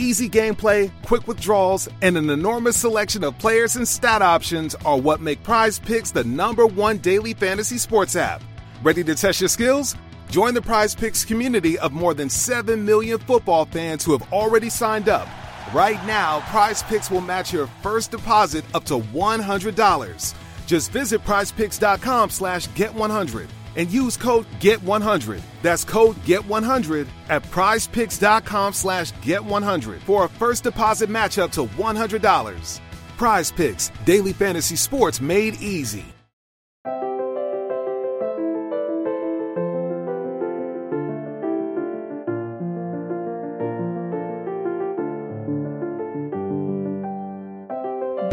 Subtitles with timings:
[0.00, 5.20] Easy gameplay, quick withdrawals, and an enormous selection of players and stat options are what
[5.20, 8.40] make Prize Picks the number one daily fantasy sports app.
[8.84, 9.96] Ready to test your skills?
[10.30, 14.70] Join the Prize Picks community of more than 7 million football fans who have already
[14.70, 15.26] signed up.
[15.74, 20.34] Right now, Prize Picks will match your first deposit up to $100.
[20.64, 25.40] Just visit prizepicks.com slash get100 and use code GET100.
[25.62, 32.80] That's code GET100 at prizepicks.com slash GET100 for a first deposit match up to $100.
[33.16, 36.04] Prize Picks, daily fantasy sports made easy.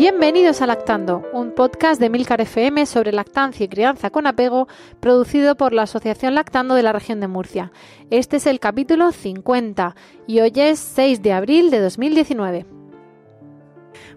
[0.07, 4.67] Bienvenidos a Lactando, un podcast de Milcar FM sobre lactancia y crianza con apego,
[4.99, 7.71] producido por la Asociación Lactando de la región de Murcia.
[8.11, 9.95] Este es el capítulo 50
[10.27, 12.67] y hoy es 6 de abril de 2019.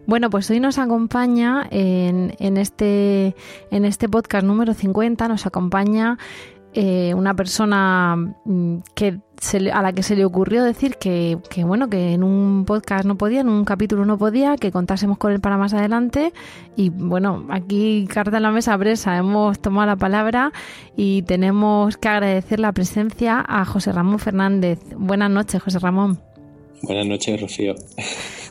[0.07, 3.35] Bueno, pues hoy nos acompaña en, este,
[3.71, 6.19] en este podcast número 50, nos acompaña
[6.75, 9.19] eh, una persona mm, que
[9.73, 13.41] a la que se le ocurrió decir que, bueno que en un podcast no podía,
[13.41, 16.33] en un capítulo no podía, que contásemos con él para más adelante
[16.77, 20.53] y bueno aquí carta en la mesa presa hemos tomado la palabra
[20.97, 24.81] y tenemos que agradecer la presencia a José Ramón Fernández.
[24.97, 26.19] Buenas noches José Ramón.
[26.83, 27.75] Buenas noches Rocío.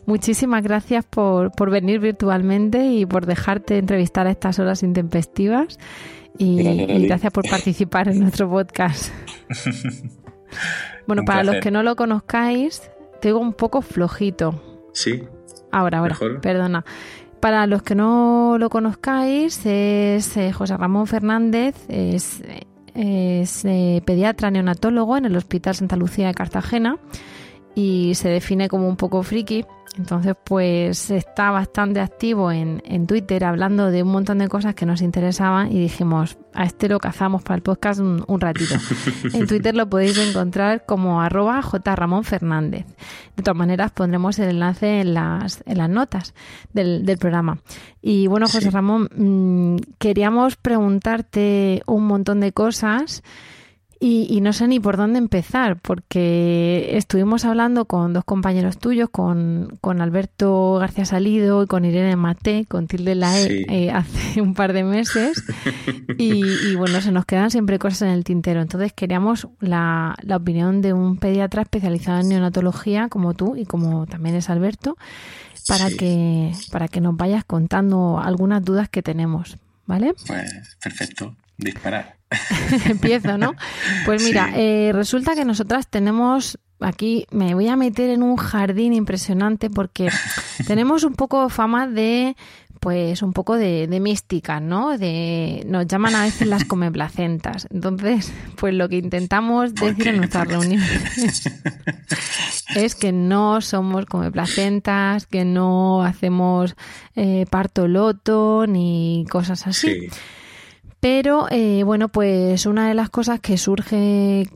[0.06, 5.78] Muchísimas gracias por, por venir virtualmente y por dejarte entrevistar a estas horas intempestivas
[6.38, 9.12] y, gracias por participar en nuestro podcast.
[11.08, 12.82] bueno, para los que no lo conozcáis,
[13.22, 14.90] tengo un poco flojito.
[14.94, 15.24] Sí.
[15.72, 16.86] Ahora, ahora, perdona.
[17.40, 22.42] Para los que no lo conozcáis, es eh, José Ramón Fernández, es,
[22.96, 26.98] es eh, pediatra neonatólogo en el Hospital Santa Lucía de Cartagena
[27.78, 29.64] y se define como un poco friki
[29.98, 35.02] entonces, pues está bastante activo en, Twitter hablando de un montón de cosas que nos
[35.02, 38.76] interesaban y dijimos, a este lo cazamos para el podcast un, ratito.
[39.34, 41.64] en Twitter lo podéis encontrar como arroba
[42.24, 42.86] Fernández.
[43.36, 46.34] De todas maneras, pondremos el enlace en las, en las notas
[46.74, 47.60] del, programa.
[48.02, 53.24] Y bueno, José Ramón, mm, queríamos preguntarte un montón de cosas.
[54.00, 59.76] Y, no sé ni por dónde empezar, porque estuvimos hablando con dos compañeros tuyos, con,
[59.82, 64.74] con Alberto García Salido y con Irene Mate, con Tilde Lae, eh, hace un par
[64.74, 65.44] de meses.
[66.20, 68.62] y, bueno, se nos quedan siempre cosas en el tintero.
[68.62, 74.06] Entonces queríamos la, la opinión de un pediatra especializado en neonatología, como tú y como
[74.06, 74.96] también es Alberto,
[75.68, 79.58] para, que, para que nos vayas contando algunas dudas que tenemos.
[79.88, 80.14] ¿Vale?
[80.28, 82.17] Pues perfecto, disparar.
[82.86, 83.54] Empiezo, ¿no?
[84.06, 88.94] Pues mira, eh, resulta que nosotras tenemos aquí, me voy a meter en un jardín
[88.94, 90.10] impresionante porque
[90.68, 92.36] tenemos un poco fama de
[92.80, 94.98] pues un poco de, mística, ¿no?
[94.98, 97.68] De, nos llaman a veces las comeplacentas.
[97.72, 101.50] Entonces, pues lo que intentamos decir en nuestras reuniones
[102.76, 106.76] es que no somos comeplacentas, que no hacemos
[107.16, 110.10] eh, parto loto ni cosas así.
[111.00, 114.50] Pero eh, bueno, pues una de las cosas que surge,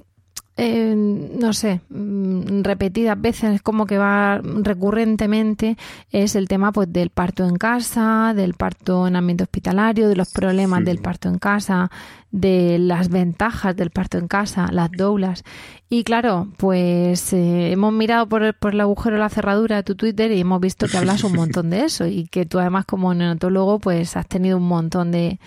[0.58, 5.78] eh, no sé, mm, repetidas veces, como que va recurrentemente,
[6.12, 10.32] es el tema pues del parto en casa, del parto en ambiente hospitalario, de los
[10.32, 11.92] problemas del parto en casa,
[12.32, 15.44] de las ventajas del parto en casa, las doulas.
[15.90, 19.84] Y claro, pues eh, hemos mirado por el, por el agujero de la cerradura de
[19.84, 22.86] tu Twitter y hemos visto que hablas un montón de eso y que tú además
[22.86, 25.40] como neonatólogo pues has tenido un montón de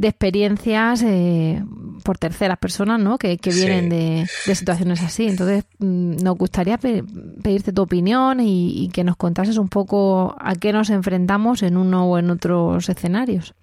[0.00, 1.62] de experiencias eh,
[2.02, 3.18] por terceras personas, ¿no?
[3.18, 5.26] Que, vienen de, situaciones así.
[5.26, 10.72] Entonces, mm, nos gustaría pedirte tu opinión y, que nos contases un poco a qué
[10.72, 13.54] nos enfrentamos en uno o en otros escenarios.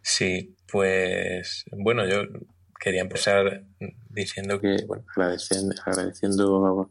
[0.00, 2.22] Sí, pues bueno, yo
[2.80, 3.66] quería empezar
[4.08, 6.90] diciendo que, bueno, agradeciendo, agradeciendo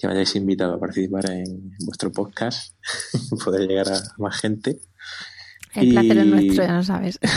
[0.00, 2.74] que me hayáis invitado a participar en vuestro podcast,
[3.44, 4.80] poder llegar a más gente
[5.74, 7.18] el placer es nuestro, ya lo sabes.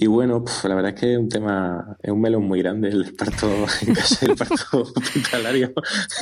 [0.00, 3.14] Y bueno, la verdad es que es un tema, es un melón muy grande el
[3.14, 3.48] parto
[3.80, 5.72] en casa, el parto hospitalario.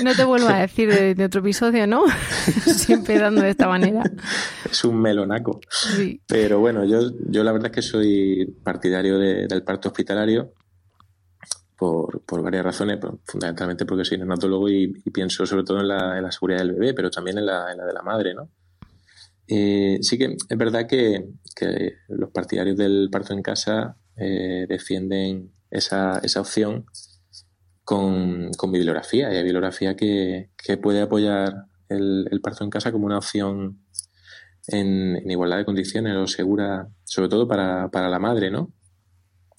[0.02, 2.04] No te vuelvo a decir de, otro episodio, ¿no?
[2.64, 4.02] Siempre dando de esta manera.
[4.70, 5.60] Es un melonaco.
[6.26, 10.54] Pero bueno, yo, yo la verdad es que soy partidario del parto hospitalario
[11.76, 16.22] por, por varias razones, fundamentalmente porque soy neonatólogo y, pienso sobre todo en la, en
[16.22, 18.48] la, seguridad del bebé, pero también en la, en la de la madre, ¿no?
[19.48, 21.28] Eh, sí que es verdad que,
[22.08, 26.86] los partidarios del parto en casa eh, defienden esa, esa opción
[27.84, 29.32] con, con, bibliografía.
[29.32, 30.50] Y hay bibliografía que,
[30.82, 33.80] puede apoyar el, parto en casa como una opción
[34.66, 38.72] en, igualdad de condiciones o segura, sobre todo para, para la madre, ¿no?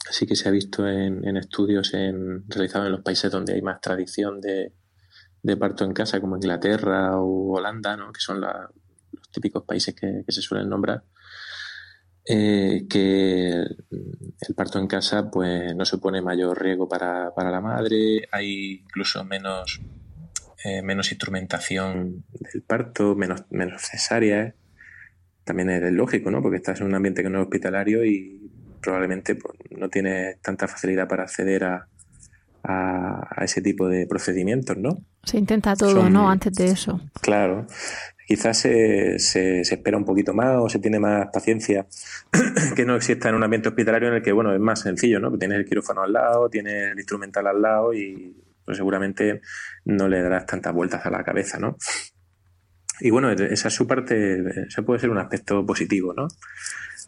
[0.09, 3.81] Así que se ha visto en, estudios en, realizados en los países donde hay más
[3.81, 4.73] tradición de,
[5.41, 8.13] de parto en casa, como Inglaterra o Holanda, ¿no?
[8.13, 8.69] que son la,
[9.37, 11.03] típicos países que, se suelen nombrar,
[12.25, 18.81] eh, que el parto en casa pues no supone mayor riesgo para, la madre, hay
[18.83, 19.79] incluso menos,
[20.65, 24.55] eh, menos instrumentación del parto, menos, menos cesáreas.
[25.43, 26.41] También es lógico, ¿no?
[26.41, 28.51] Porque estás en un ambiente que no es hospitalario y
[28.81, 31.87] probablemente pues, no tienes tanta facilidad para acceder a,
[32.63, 34.97] a, ese tipo de procedimientos, ¿no?
[35.23, 36.29] Se intenta todo, ¿no?
[36.29, 37.01] Antes de eso.
[37.21, 37.67] Claro
[38.27, 41.87] quizás se, se, espera un poquito más o se tiene más paciencia
[42.75, 45.35] que no exista en un ambiente hospitalario en el que, bueno, es más sencillo, ¿no?
[45.37, 49.41] Tienes el quirófano al lado, tienes el instrumental al lado y pues, seguramente
[49.85, 51.77] no le darás tantas vueltas a la cabeza, ¿no?
[52.99, 56.27] Y bueno, esa es su parte, ese puede ser un aspecto positivo, ¿no?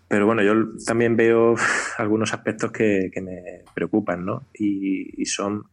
[0.09, 0.53] Pero bueno, yo
[0.85, 1.55] también veo
[1.97, 4.43] algunos aspectos que, me preocupan, ¿no?
[4.53, 5.67] Y, son,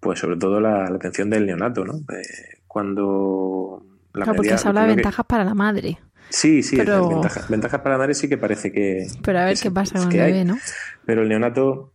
[0.00, 1.94] pues sobre todo la, atención del neonato, ¿no?
[1.94, 5.98] Eh, cuando claro, porque se habla de ventajas para la madre.
[6.30, 9.06] Sí, sí, ventajas, para la madre sí que parece que...
[9.22, 10.58] Pero a ver qué pasa con el bebé, ¿no?
[11.04, 11.92] Pero el neonato,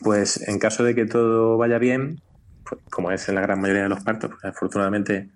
[0.00, 2.22] pues en caso de que todo vaya bien,
[2.64, 5.28] pues, como es en la gran mayoría de los partos, porque afortunadamente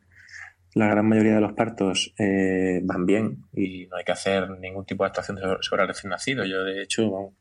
[0.75, 4.85] la gran mayoría de los partos eh, van bien y no hay que hacer ningún
[4.85, 6.45] tipo de actuación sobre el recién nacido.
[6.45, 7.35] Yo, de hecho, vamos,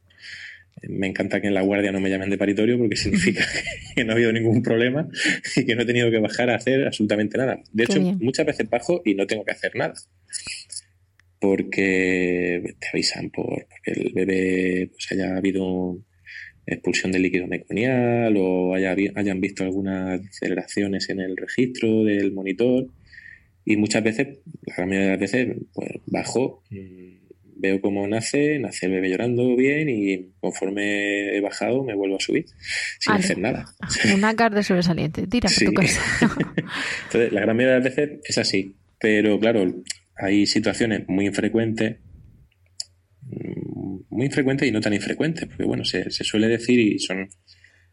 [0.84, 3.44] me encanta que en la guardia no me llamen de paritorio porque significa
[3.96, 5.08] que no ha habido ningún problema
[5.56, 7.60] y que no he tenido que bajar a hacer absolutamente nada.
[7.72, 9.94] De hecho, muchas veces bajo y no tengo que hacer nada.
[11.40, 16.00] Porque te avisan por porque el bebé pues, haya habido
[16.66, 22.88] expulsión de líquido meconial o haya, hayan visto algunas aceleraciones en el registro del monitor.
[23.70, 27.18] Y muchas veces, la gran mayoría de las veces, pues bajo mm,
[27.58, 32.20] veo cómo nace, nace el bebé llorando bien y conforme he bajado me vuelvo a
[32.22, 32.46] subir
[32.98, 33.66] sin hacer nada.
[34.16, 36.02] Una carta sobresaliente, tira tu casa.
[37.08, 39.66] Entonces, la gran mayoría de las veces es así, pero claro,
[40.16, 41.98] hay situaciones muy infrecuentes,
[43.24, 47.28] mm, muy infrecuentes y no tan infrecuentes, porque bueno, se, suele decir y son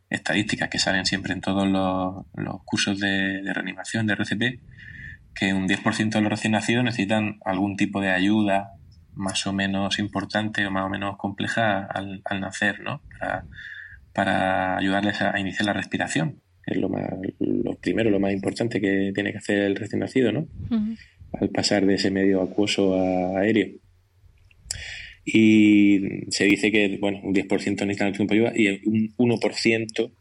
[0.09, 4.61] estadísticas que salen siempre en todos los, cursos de, de reanimación de RCP,
[5.35, 8.75] que un 10% de los recién nacidos necesitan algún tipo de ayuda
[9.15, 13.01] más o menos importante o más o menos compleja al, nacer, ¿no?
[14.13, 19.13] Para, ayudarles a, iniciar la respiración, es lo, más, lo primero, lo más importante que
[19.15, 20.47] tiene que hacer el recién nacido, ¿no?
[21.33, 23.75] Al pasar de ese medio acuoso a aéreo.
[25.25, 27.49] Y se dice que, bueno, un 10%
[27.87, 30.13] necesitan algún tipo de ayuda y un 1%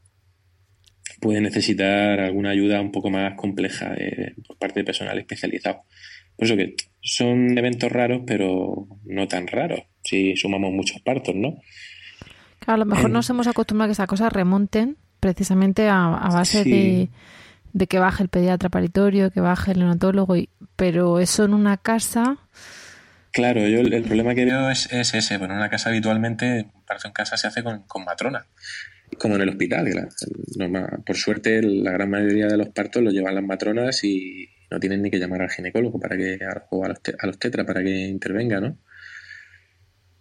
[1.24, 5.84] puede necesitar alguna ayuda un poco más compleja eh, por parte de personal especializado.
[6.36, 11.62] Por eso que son eventos raros, pero no tan raros, si sumamos muchos partos, ¿no?
[12.60, 16.66] Claro, a lo mejor nos hemos acostumbrado a que esas cosas remonten precisamente a, base
[16.66, 21.78] de, que baje el pediatra paritorio, que baje el neonatólogo, y, pero eso en una
[21.78, 22.38] casa...
[23.32, 25.38] Claro, yo el, problema que veo es, ese.
[25.38, 28.46] Bueno, en una casa habitualmente, un parto en casa se hace con, matrona,
[29.18, 30.10] como en el hospital.
[31.06, 35.04] por suerte, la gran mayoría de los partos los llevan las matronas y, no tienen
[35.04, 36.40] ni que llamar al ginecólogo para que,
[36.72, 38.80] o a los, a los tetra para que intervenga, ¿no?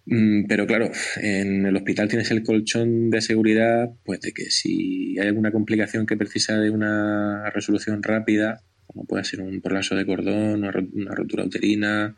[0.05, 5.19] Mm, pero claro, en el hospital tienes el colchón de seguridad, pues de que si
[5.19, 10.05] hay alguna complicación que precisa de una resolución rápida, como puede ser un prolazo de
[10.05, 12.15] cordón, una rotura uterina,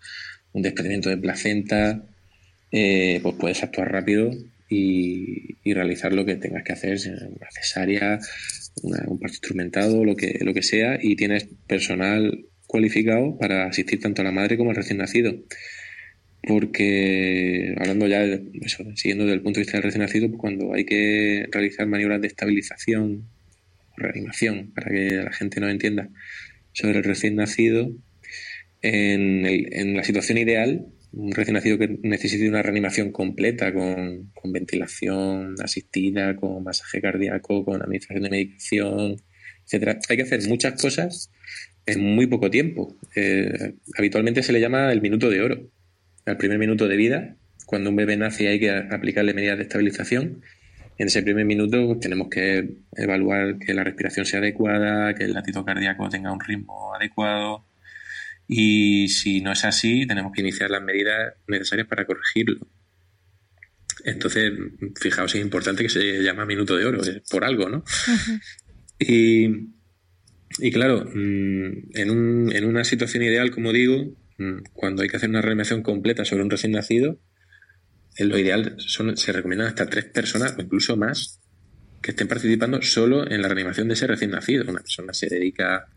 [0.53, 2.03] un desprendimiento de placenta,
[2.73, 4.33] eh, pues puedes actuar rápido
[4.69, 8.19] y, realizar lo que tengas que hacer, una cesárea,
[8.83, 14.23] un parto instrumentado, lo que, lo que sea, y tienes personal cualificado para asistir tanto
[14.23, 15.35] a la madre como al recién nacido.
[16.47, 18.45] Porque, hablando ya, de,
[18.97, 22.21] siguiendo desde el punto de vista del recién nacido, pues cuando hay que realizar maniobras
[22.21, 23.29] de estabilización,
[23.97, 26.11] reanimación, para que la gente no entienda,
[26.73, 27.91] sobre el recién nacido,
[28.83, 35.55] en, en la situación ideal, un recién nacido que necesite una reanimación completa con, ventilación
[35.63, 39.17] asistida, con masaje cardíaco, con administración de medicación,
[39.65, 39.99] etcétera.
[40.09, 41.31] Hay que hacer muchas cosas
[41.87, 42.97] en muy poco tiempo.
[43.15, 45.71] Eh, habitualmente se le llama el minuto de oro.
[46.27, 50.43] Al primer minuto de vida, cuando un bebé nace hay que aplicarle medidas de estabilización.
[50.97, 55.65] En ese primer minuto tenemos que evaluar que la respiración sea adecuada, que el latido
[55.65, 57.65] cardíaco tenga un ritmo adecuado,
[58.47, 62.67] y si no es así, tenemos que iniciar las medidas necesarias para corregirlo.
[64.05, 64.53] Entonces,
[65.01, 67.85] fijaos, es importante que se llama minuto de oro, por algo, ¿no?
[68.99, 69.49] y,
[70.59, 75.17] y, claro, mm, en, un, en, una situación ideal, como digo, mm, cuando hay que
[75.17, 77.19] hacer una reanimación completa sobre un recién nacido,
[78.17, 81.41] en lo ideal son, se recomiendan hasta tres personas o incluso más
[82.01, 84.65] que estén participando solo en la reanimación de ese recién nacido.
[84.69, 85.89] Una persona se dedica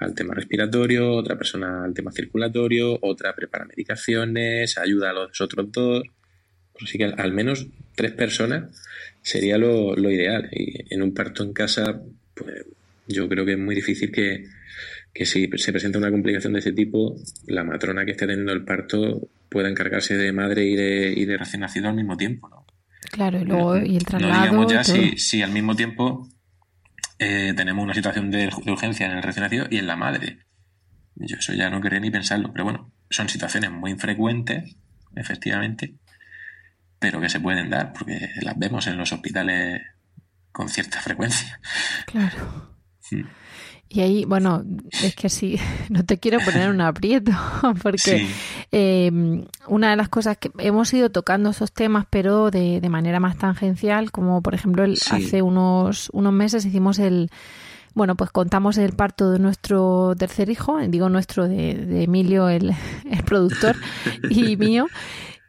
[0.00, 5.70] al tema respiratorio, otra persona al tema circulatorio, otra prepara medicaciones, ayuda a los otros
[5.70, 6.04] dos.
[6.82, 8.82] Así que al, menos tres personas
[9.20, 10.48] sería lo, ideal.
[10.52, 12.00] Y en un parto en casa,
[12.34, 12.64] pues
[13.06, 14.46] yo creo que es muy difícil que,
[15.26, 17.16] si se presenta una complicación de ese tipo,
[17.46, 21.36] la matrona que esté teniendo el parto pueda encargarse de madre y de, y de
[21.36, 22.64] recién nacido al mismo tiempo, ¿no?
[23.10, 24.32] Claro, y luego y el traslado.
[24.32, 26.26] No digamos ya si, si al mismo tiempo
[27.22, 30.38] eh, tenemos una situación de, urgencia en el recién nacido y en la madre.
[31.16, 34.74] Yo eso ya no quería ni pensarlo, pero bueno, son situaciones muy infrecuentes,
[35.14, 35.96] efectivamente,
[36.98, 39.82] pero que se pueden dar porque las vemos en los hospitales
[40.50, 41.60] con cierta frecuencia.
[42.06, 42.78] Claro.
[43.10, 43.24] Hmm.
[43.92, 44.62] Y ahí, bueno,
[45.02, 45.58] es que sí,
[45.90, 47.32] no te quiero poner un aprieto,
[47.82, 48.28] porque
[48.70, 53.18] em, una de las cosas que hemos ido tocando esos temas, pero de, de manera
[53.18, 57.30] más tangencial, como por ejemplo el, hace unos, unos meses hicimos el,
[57.94, 62.72] bueno, pues contamos el parto de nuestro tercer hijo, digo nuestro de, de Emilio, el,
[63.10, 63.74] el productor,
[64.30, 64.86] y mío.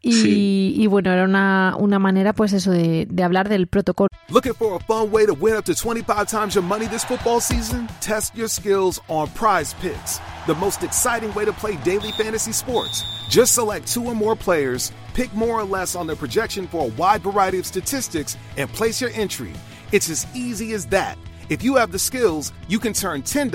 [0.03, 0.73] Y, sí.
[0.77, 4.07] y, bueno, era una, una manera, pues eso, de, de hablar del protocolo.
[4.29, 7.39] Looking for a fun way to win up to 25 times your money this football
[7.39, 7.87] season?
[7.99, 13.03] Test your skills on Prize Picks, the most exciting way to play daily fantasy sports.
[13.29, 16.89] Just select two or more players, pick more or less on their projection for a
[16.97, 19.53] wide variety of statistics, and place your entry.
[19.91, 21.17] It's as easy as that.
[21.49, 23.51] If you have the skills, you can turn $10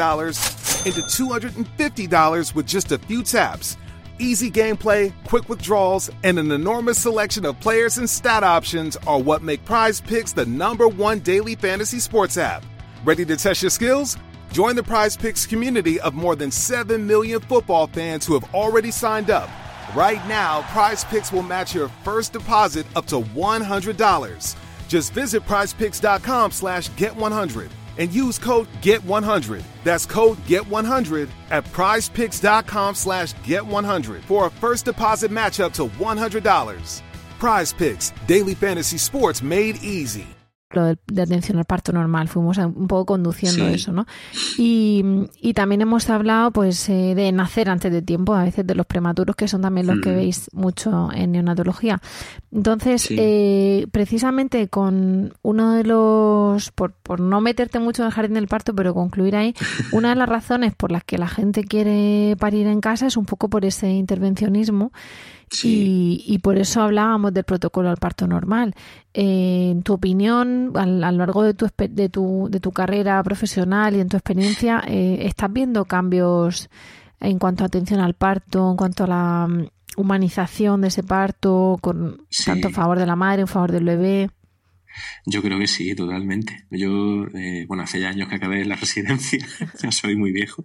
[0.86, 3.76] into $250 with just a few taps.
[4.18, 9.42] Easy gameplay, quick withdrawals, and an enormous selection of players and stat options are what
[9.42, 12.64] make Prize Picks the number one daily fantasy sports app.
[13.04, 14.16] Ready to test your skills?
[14.52, 18.90] Join the Prize Picks community of more than 7 million football fans who have already
[18.90, 19.50] signed up.
[19.94, 24.56] Right now, Prize Picks will match your first deposit up to $100.
[24.88, 29.62] Just visit prizepicks.com slash get100 and use code GET100.
[29.84, 37.02] That's code GET100 at prizepicks.com slash GET100 for a first deposit match up to $100.
[37.38, 40.35] Prize Picks, daily fantasy sports made easy.
[40.84, 43.74] De, de, atención al parto normal, fuimos un poco conduciendo sí.
[43.74, 44.06] eso, ¿no?
[44.58, 45.04] Y,
[45.40, 48.86] y, también hemos hablado, pues, eh, de nacer antes de tiempo, a veces de los
[48.86, 50.00] prematuros, que son también los mm.
[50.00, 52.00] que veis mucho en neonatología.
[52.52, 53.16] Entonces, sí.
[53.18, 58.48] eh, precisamente con uno de los, por, por no meterte mucho en el jardín del
[58.48, 59.54] parto, pero concluir ahí,
[59.92, 63.26] una de las razones por las que la gente quiere parir en casa es un
[63.26, 64.92] poco por ese intervencionismo.
[65.50, 66.22] Sí.
[66.26, 68.74] Y, y, por eso hablábamos del protocolo al parto normal.
[69.14, 73.22] Eh, en tu opinión, a, a lo largo de tu, de, tu, de tu carrera
[73.22, 76.68] profesional y en tu experiencia, eh, ¿estás viendo cambios
[77.20, 81.78] en cuanto a atención al parto, en cuanto a la um, humanización de ese parto,
[81.80, 82.44] con sí.
[82.44, 84.30] tanto a favor de la madre, en favor del bebé?
[85.24, 86.66] Yo creo que sí, totalmente.
[86.70, 89.38] Yo, eh, bueno, hace ya años que acabé la residencia,
[89.82, 90.64] ya soy muy viejo.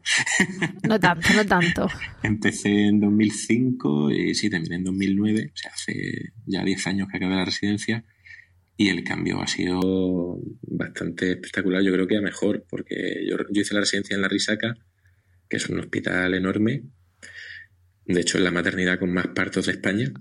[0.88, 1.88] No tanto, no tanto.
[2.24, 7.18] Empecé en 2005 y sí, terminé en 2009, o sea, hace ya 10 años que
[7.18, 8.04] acabé la residencia
[8.78, 13.62] y el cambio ha sido bastante espectacular, yo creo que a mejor, porque yo, yo
[13.62, 14.76] hice la residencia en La Risaca,
[15.48, 16.84] que es un hospital enorme,
[18.06, 20.12] de hecho es la maternidad con más partos de España,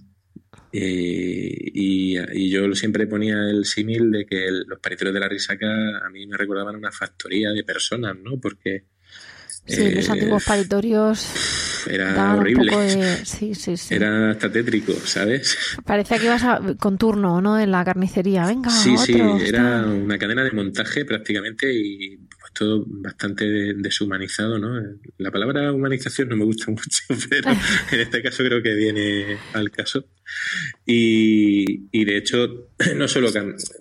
[0.72, 5.66] y, y, yo siempre ponía el símil de que el, los pariteros de la risaca
[6.04, 8.38] a mí me recordaban una factoría de personas, ¿no?
[8.40, 8.84] Porque...
[9.66, 11.26] Sí, eh, los antiguos paritorios
[11.86, 12.76] era horrible.
[12.76, 13.24] De...
[13.24, 13.94] Sí, sí, sí.
[13.94, 15.56] Era hasta tétrico, ¿sabes?
[15.84, 16.60] Parecía que ibas a...
[16.78, 17.58] con turno, ¿no?
[17.58, 18.46] En la carnicería.
[18.46, 23.44] Venga, Sí, otro, sí, era una cadena de montaje prácticamente y pues todo bastante
[23.76, 24.80] deshumanizado, ¿no?
[25.18, 27.50] La palabra humanización no me gusta mucho, pero
[27.92, 30.04] en este caso creo que viene al caso.
[30.86, 33.28] Y, y de hecho, no solo,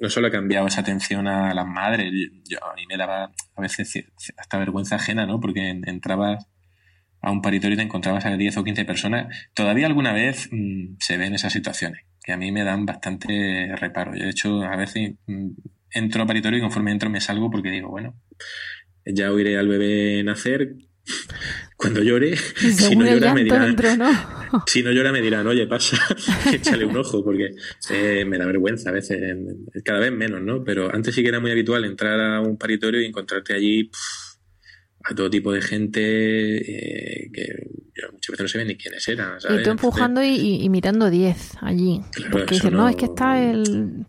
[0.02, 2.12] no solo ha cambiado esa atención a las madres,
[2.48, 4.06] yo, a mí me daba a veces
[4.38, 5.40] hasta vergüenza ajena, ¿no?
[5.40, 6.46] Porque entrabas
[7.22, 10.96] a un paritorio y te encontrabas a 10 o 15 personas, todavía alguna vez mm,
[11.00, 14.16] se ven esas situaciones que a mí me dan bastante reparo.
[14.16, 15.50] Yo, de hecho, a veces mm,
[15.92, 18.16] entro a paritorio y conforme entro me salgo porque digo, bueno,
[19.06, 20.76] ya oiré al bebé nacer.
[21.80, 23.74] Cuando llore, si no llora, me dirán,
[24.68, 25.98] si no llora me dirán, oye, pasa,
[26.54, 27.56] échale un ojo, porque
[27.90, 29.22] eh, me da vergüenza a veces,
[29.86, 30.62] cada vez menos, ¿no?
[30.62, 33.90] Pero antes sí que era muy habitual entrar a un paritorio y encontrarte allí
[35.06, 37.48] a todo tipo de gente eh, que
[38.12, 39.40] muchas veces no se ven ni quiénes eran.
[39.40, 39.62] ¿sabes?
[39.62, 42.02] Y tú empujando y, mirando 10 allí.
[42.30, 44.06] porque dices, no, es que está el.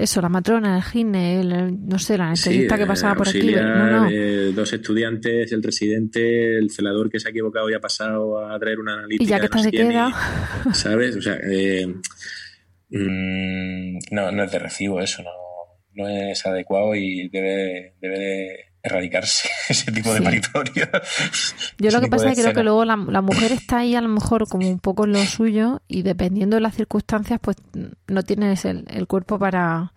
[0.00, 3.54] Eso, la matrona, el gine, el, no sé, la anestesista que pasaba por aquí.
[3.54, 8.44] No, eh, dos estudiantes, el residente, el celador que se ha equivocado y ha pasado
[8.48, 9.24] a traer una analítica.
[9.24, 10.10] Y ya que está se queda.
[10.72, 11.16] ¿Sabes?
[11.16, 11.86] O sea, eh,
[12.88, 15.30] mm, no, no es de recibo eso, no,
[15.92, 20.88] no es adecuado y debe, debe erradicarse ese tipo de paritorio.
[21.78, 24.08] Yo lo que pasa es que creo que luego la, mujer está ahí a lo
[24.08, 27.56] mejor como un poco en lo suyo y dependiendo de las circunstancias pues
[28.06, 29.92] no tienes el, el cuerpo para,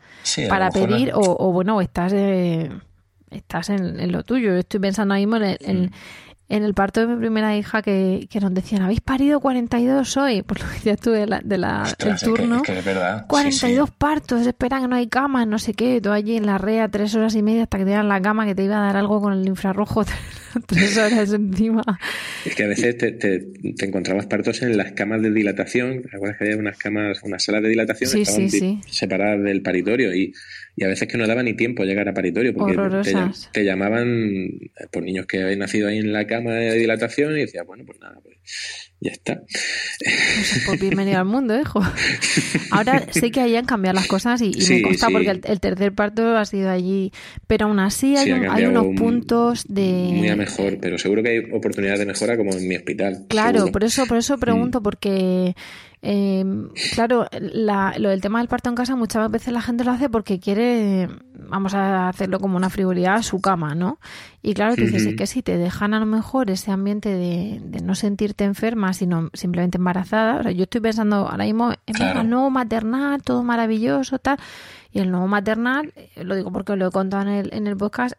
[0.49, 2.69] para pedir o, bueno, estás, eh,
[3.31, 4.55] estás en, lo tuyo.
[4.55, 5.91] Estoy pensando ahí mismo en, en
[6.49, 10.41] el parto de mi primera hija que, que nos decían, ¿habéis parido 42 hoy?
[10.41, 12.57] Por lo que ya estuve de la, de la el turno.
[12.57, 13.25] Es que, es verdad.
[13.27, 16.01] 42 partos, esperan que no hay cama, no sé qué.
[16.01, 18.45] Tú allí en la rea tres horas y media hasta que te dan la cama
[18.45, 20.05] que te iba a dar algo con el infrarrojo
[20.67, 21.83] tres horas encima.
[22.45, 26.03] Es que a veces te, te, te, encontrabas partos en las camas de dilatación.
[26.03, 30.13] ¿Te acuerdas que había unas camas, unas salas de dilatación que estaban separadas del paritorio?
[30.13, 30.33] Y
[30.75, 32.75] y a veces que no daba ni tiempo llegar a paritorio porque
[33.51, 34.49] te, llamaban
[34.91, 37.99] por niños que habían nacido ahí en la cama de dilatación y decía bueno, pues
[37.99, 38.37] nada, pues
[39.03, 39.43] ya está.
[39.99, 41.81] Pues, pues bienvenido al mundo, hijo.
[42.71, 46.37] Ahora sé que ahí han cambiado las cosas y, me consta porque el, tercer parto
[46.37, 47.11] ha sido allí,
[47.45, 50.09] pero aún así hay, hay unos puntos de...
[50.13, 53.25] Muy a mejor, pero seguro que hay oportunidades de mejora como en mi hospital.
[53.27, 54.83] Claro, por eso, por eso pregunto, mm.
[56.05, 56.43] Eh,
[56.95, 60.37] claro, lo del tema del parto en casa muchas veces la gente lo hace porque
[60.37, 63.99] quiere, vamos a hacerlo como una frivolidad, a su cama, ¿no?
[64.41, 68.43] Y claro, dices que si te dejan a lo mejor ese ambiente de, no sentirte
[68.43, 73.23] enferma, sino simplemente embarazada, o sea, yo estoy pensando ahora mismo en el nuevo maternal,
[73.23, 74.37] todo maravilloso, tal,
[74.93, 77.75] y el nuevo maternal, eh, lo digo porque lo he contado en el, en el
[77.75, 78.13] podcast,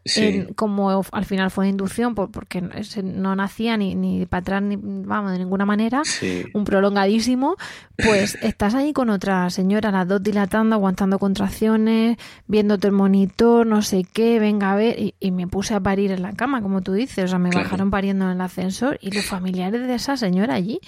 [0.56, 2.60] como al final fue inducción, porque
[3.02, 6.02] no nacía ni, ni para atrás, ni, vamos, de ninguna manera,
[6.52, 7.56] un prolongadísimo,
[7.96, 12.16] pues estás ahí con otra señora, las dos dilatando, aguantando contracciones,
[12.48, 16.22] viéndote el monitor, no sé qué, venga a ver, y, me puse a parir en
[16.22, 19.24] la cama, como tú dices, o sea, me bajaron pariendo en el ascensor y los
[19.24, 20.80] familiares de esa señora allí.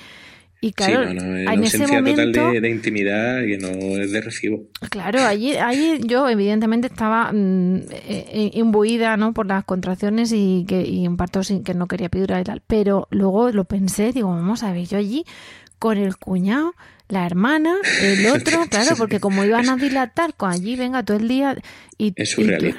[0.66, 4.20] Y claro, sí, no, no, en ese momento, total de, intimidad que no es de
[4.20, 4.64] recibo.
[4.90, 9.32] Claro, allí, allí yo evidentemente estaba mm, eh, eh, imbuida ¿no?
[9.32, 12.62] por las contracciones y que y un parto sin que no quería epidural y tal.
[12.66, 15.24] Pero luego lo pensé, digo, vamos a ver, yo allí
[15.78, 16.74] con el cuñado
[17.08, 21.28] la hermana, el otro, claro, porque como iban a dilatar, con allí venga todo el
[21.28, 21.56] día
[21.98, 22.14] y,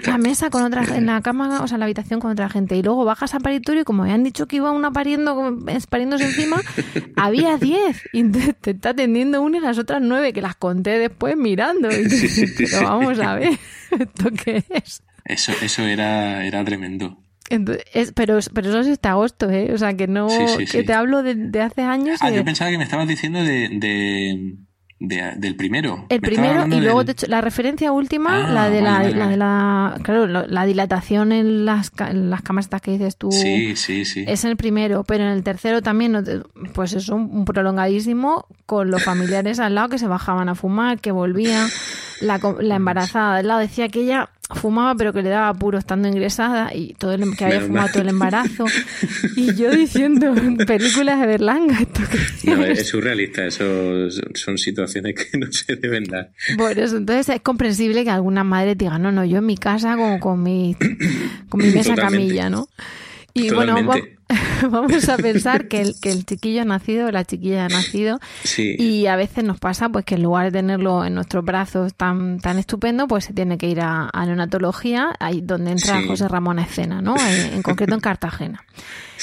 [0.05, 2.75] la mesa con otra en la cama, o sea, en la habitación con otra gente,
[2.75, 5.57] y luego bajas a paritorio y como han dicho que iba una pariendo,
[5.89, 6.61] pariéndose encima,
[7.15, 11.37] había diez, y te, está atendiendo una y las otras nueve, que las conté después
[11.37, 12.07] mirando, y
[12.57, 13.57] pero vamos a ver,
[13.91, 15.03] ¿esto qué es?
[15.23, 19.71] Eso, eso era, era tremendo pero, pero eso es este agosto, ¿eh?
[19.73, 20.27] O sea, que no.
[20.69, 22.19] que te hablo de, hace años.
[22.21, 24.57] Ah, yo pensaba que me estabas diciendo de, de,
[24.99, 26.05] del primero.
[26.09, 29.37] El primero, y luego, de hecho, la referencia última, ah, la, de la, la, de
[29.37, 29.99] la.
[30.03, 33.31] Claro, la dilatación en las, en las camas que dices tú.
[33.31, 34.25] Sí, sí, sí.
[34.27, 39.59] Es el primero, pero en el tercero también, pues es un prolongadísimo con los familiares
[39.59, 41.69] al lado que se bajaban a fumar, que volvían.
[42.19, 46.07] La, la embarazada al lado decía que ella fumaba pero que le daba puro estando
[46.07, 48.65] ingresada y todo el, que había fumado todo el embarazo.
[49.35, 50.33] Y yo diciendo
[50.65, 52.01] películas de Berlanga esto
[52.45, 56.31] no, es surrealista eso son situaciones que no se deben dar.
[56.57, 59.95] Por eso entonces es comprensible que alguna madre diga no no yo en mi casa
[59.95, 60.75] como con mi
[61.49, 62.67] con mi mesa camilla no
[63.33, 63.75] y bueno
[64.69, 68.19] vamos a pensar que el, que el chiquillo ha nacido, la chiquilla ha nacido,
[68.57, 72.39] y a veces nos pasa pues que en lugar de tenerlo en nuestros brazos tan,
[72.39, 76.63] tan estupendo, pues se tiene que ir a, neonatología, ahí donde entra José Ramón a
[76.63, 77.15] escena, ¿no?
[77.17, 78.63] En, concreto en Cartagena.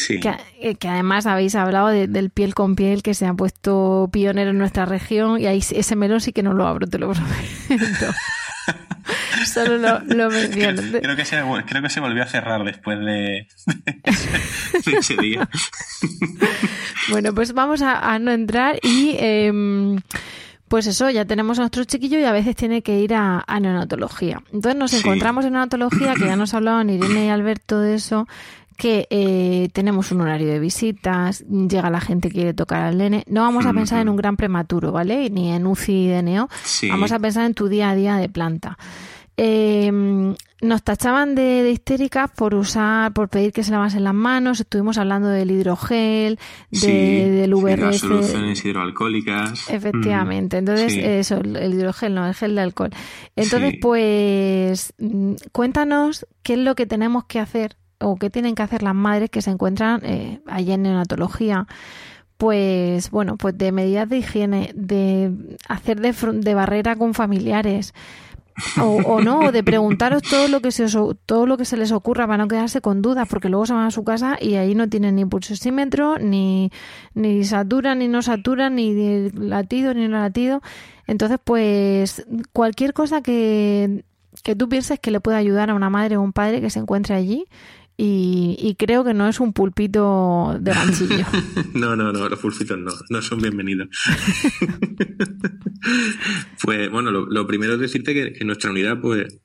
[0.09, 4.51] Que, eh, que, además habéis hablado del piel con piel que se ha puesto pionero
[4.51, 8.13] en nuestra región y ahí ese melón sí que no lo abro, te lo prometo.
[9.47, 10.83] Solo lo, lo menciono.
[11.01, 13.47] Creo que, se, creo que se volvió a cerrar después de,
[14.87, 15.49] ese día.
[17.11, 19.17] Bueno, pues vamos a, no entrar y...
[19.19, 19.99] Em,
[20.69, 24.43] pues eso, ya tenemos a nuestro chiquillo y a veces tiene que ir a, neonatología.
[24.53, 28.27] Entonces nos encontramos en neonatología, que ya nos hablaban Irene y Alberto de eso,
[28.75, 33.25] que eh, tenemos un horario de visitas, llega la gente que quiere tocar al nene.
[33.29, 35.31] No vamos a pensar en un gran prematuro, ¿vale?
[35.31, 36.49] Ni en UCI de neo.
[36.89, 38.79] Vamos a pensar en tu día a día de planta.
[39.37, 39.91] Eh,
[40.65, 44.61] nos tachaban de, histéricas por usar, por pedir que se lavasen las manos.
[44.61, 46.39] Estuvimos hablando del hidrogel,
[46.71, 47.81] de, del VRS.
[47.81, 49.71] las soluciones hidroalcohólicas.
[49.71, 50.59] Efectivamente.
[50.59, 52.91] Entonces, eso, el hidrogel, no, el gel de alcohol.
[53.37, 58.63] Entonces, pues, mm, cuéntanos qué es lo que tenemos que hacer o qué tienen que
[58.63, 61.67] hacer las madres que se encuentran eh, allí en neonatología
[62.37, 67.95] pues bueno, pues de medidas de higiene, de hacer de, de barrera con familiares,
[68.81, 70.87] o, o, no, de preguntaros todo lo que se
[71.27, 73.87] todo lo que se les ocurra para no quedarse con dudas, porque luego se van
[73.87, 76.71] a su casa y ahí no tienen ni pulsosímetro, ni,
[77.15, 80.63] ni saturan, ni no saturan, ni latido, ni no latido.
[81.07, 84.05] Entonces, pues cualquier cosa que,
[84.45, 86.79] que tú pienses que le pueda ayudar a una madre o un padre que se
[86.79, 87.47] encuentre allí,
[87.97, 91.27] y, creo que no es un pulpito de ganchillo.
[91.75, 93.89] no, no, no, los pulpitos no, no son bienvenidos.
[96.63, 99.41] pues bueno, lo, primero es decirte que, nuestra unidad, pues,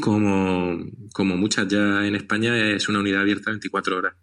[0.00, 0.78] como,
[1.12, 4.14] como muchas ya en España, es una unidad abierta 24 horas.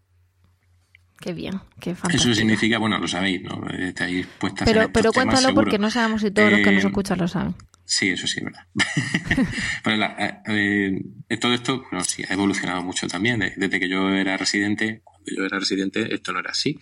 [1.28, 2.32] Qué bien, qué fantástico.
[2.32, 3.62] Eso significa, bueno, lo sabéis, ¿no?
[3.68, 7.18] Estáis puestas Pero, pero cuéntalo porque no sabemos si todos los que nos eh, escuchan
[7.18, 7.54] lo saben.
[7.84, 8.62] Sí, eso sí, verdad.
[9.84, 13.44] Pero eh, eh, todo esto, bueno, sí, ha evolucionado mucho también.
[13.58, 16.80] Desde que yo era residente, cuando yo era residente, esto no era así.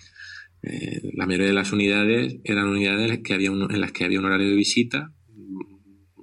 [0.62, 4.25] Eh, la mayoría de las unidades eran unidades que había en las que había un
[4.25, 5.12] horario de visita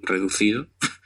[0.00, 0.68] reducido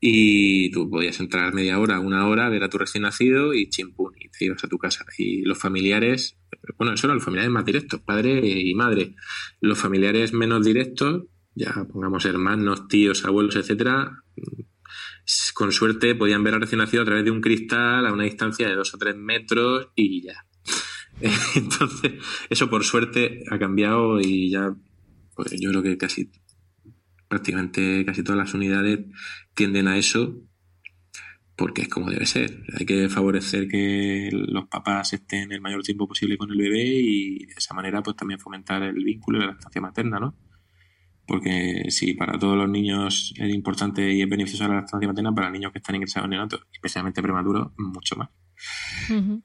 [0.00, 4.14] y tú podías entrar media hora, una hora, ver a tu recién nacido y chimpún,
[4.18, 5.04] y te ibas a tu casa.
[5.18, 6.38] Y los familiares,
[6.78, 9.14] bueno, eso eran los familiares más directos, padre y madre.
[9.60, 14.22] Los familiares menos directos ya pongamos hermanos, tíos, abuelos, etcétera,
[15.54, 18.68] con suerte podían ver al recién nacido a través de un cristal a una distancia
[18.68, 20.46] de dos o tres metros y ya.
[21.54, 22.12] Entonces,
[22.48, 24.74] eso por suerte ha cambiado y ya,
[25.34, 26.30] pues yo creo que casi,
[27.30, 29.06] prácticamente casi todas las unidades
[29.54, 30.36] tienden a eso
[31.56, 32.64] porque es como debe ser.
[32.78, 37.46] Hay que favorecer que los papás estén el mayor tiempo posible con el bebé y
[37.46, 40.36] de esa manera pues también fomentar el vínculo y la lactancia materna, ¿no?
[41.30, 45.48] porque si para todos los niños es importante y es beneficioso la lactancia materna, para
[45.48, 48.30] niños que están ingresados en neonato, especialmente prematuros, mucho más.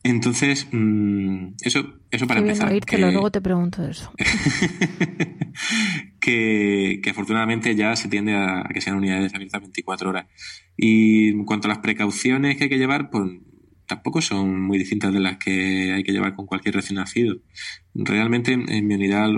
[0.04, 2.80] Entonces, mm, eso, eso para empezar.
[2.82, 2.98] que...
[2.98, 4.12] luego te pregunto eso.
[6.20, 10.28] que, que, afortunadamente ya se tiende a, que sean unidades abiertas 24 horas.
[10.78, 13.32] Y en cuanto a las precauciones que hay que llevar, pues
[13.88, 17.38] tampoco son muy distintas de las que hay que llevar con cualquier recién nacido.
[17.94, 19.30] Realmente en mi unidad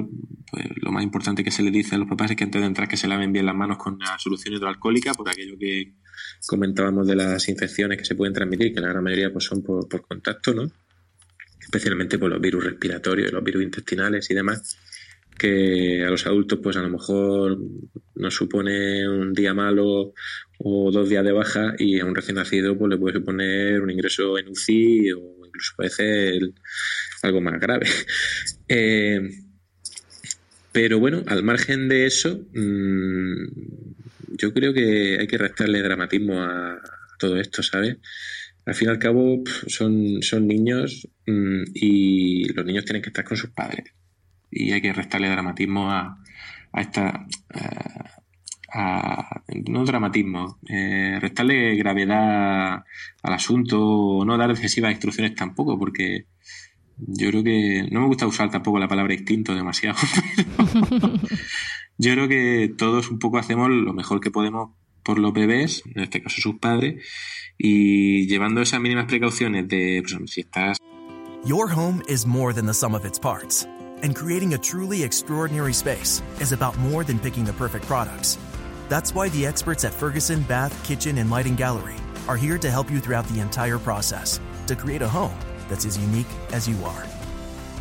[0.52, 2.68] pues, lo más importante que se le dice a los papás es que antes de
[2.68, 5.94] entrar que se laven bien las manos con una solución hidroalcohólica por aquello que
[6.46, 9.88] comentábamos de las infecciones que se pueden transmitir, que la gran mayoría pues, son por,
[9.88, 10.72] por contacto, ¿no?
[11.60, 14.78] especialmente por los virus respiratorios, los virus intestinales y demás
[15.38, 17.58] que a los adultos pues a lo mejor
[18.16, 20.14] nos supone un día malo
[20.60, 23.92] o dos días de baja y a un recién nacido pues le puede suponer un
[23.92, 26.52] ingreso en UCI o incluso puede ser
[27.24, 27.88] algo más grave.
[28.70, 29.22] Eh,
[30.74, 33.48] pero bueno, al margen de eso, mm,
[34.38, 36.82] yo creo que hay que restarle dramatismo a,
[37.18, 37.96] todo esto, ¿sabes?
[38.66, 43.24] Al fin y al cabo son, son niños mm, y los niños tienen que estar
[43.24, 43.94] con sus padres
[44.52, 46.22] y hay que restarle dramatismo a,
[46.74, 47.26] a esta...
[47.54, 48.27] A,
[48.74, 52.84] no dramatismo, eh, restarle gravedad
[53.24, 56.26] al asunto, no dar excesivas instrucciones tampoco, porque
[56.98, 59.98] yo creo que no me gusta usar tampoco la palabra instinto demasiado.
[61.98, 64.72] yo creo que todos un poco hacemos lo mejor que podemos
[65.04, 67.02] por los bebés, en este caso sus padres,
[67.58, 70.78] y llevando esas mínimas precauciones de pues, si estás.
[71.46, 73.66] Your home is more than the sum of its parts.
[74.04, 78.38] And creating a truly extraordinary space is about more than picking the perfect products.
[78.90, 81.96] That's why the experts at Ferguson Bath, Kitchen, and Lighting Gallery
[82.28, 85.38] are here to help you throughout the entire process to create a home
[85.70, 87.06] that's as unique as you are.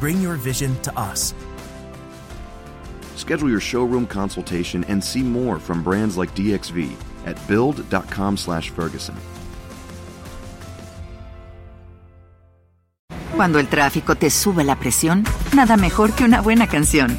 [0.00, 1.34] Bring your vision to us.
[3.16, 9.14] Schedule your showroom consultation and see more from brands like DXV at build.com/ferguson.
[13.34, 17.18] Cuando el tráfico te sube la presión, nada mejor que una buena canción.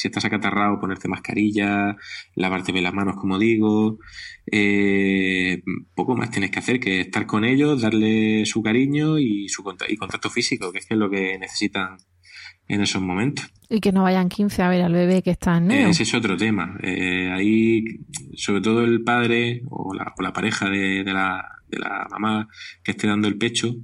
[0.00, 1.94] Si estás acatarrado, ponerte mascarilla,
[2.34, 3.98] lavarte bien las manos, como digo.
[4.50, 5.62] Eh,
[5.94, 9.96] poco más tienes que hacer que estar con ellos, darle su cariño y su y
[9.98, 11.98] contacto físico, que es, que es lo que necesitan
[12.66, 13.52] en esos momentos.
[13.68, 15.90] Y que no vayan 15 a ver al bebé que está en neo.
[15.90, 16.78] Ese es otro tema.
[16.82, 17.84] Eh, ahí,
[18.36, 22.48] sobre todo el padre o la, o la pareja de, de, la, de la mamá
[22.82, 23.76] que esté dando el pecho,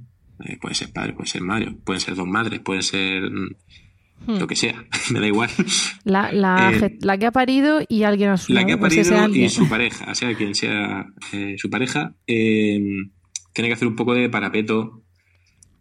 [0.45, 3.55] eh, puede ser padre, puede ser madre, pueden ser dos madres, pueden ser mm,
[4.25, 4.39] Hmm.
[4.39, 5.49] lo que sea, me da igual.
[6.03, 8.95] La, la, Eh, la que ha parido y alguien a su La que ha pues
[8.95, 12.79] parido y su pareja, sea quien sea eh, su pareja, eh,
[13.53, 15.03] tiene que hacer un poco de parapeto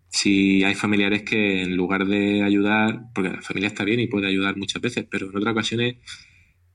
[0.09, 4.29] si hay familiares que en lugar de ayudar, porque la familia está bien y puede
[4.29, 5.97] ayudar muchas veces, pero en otras ocasiones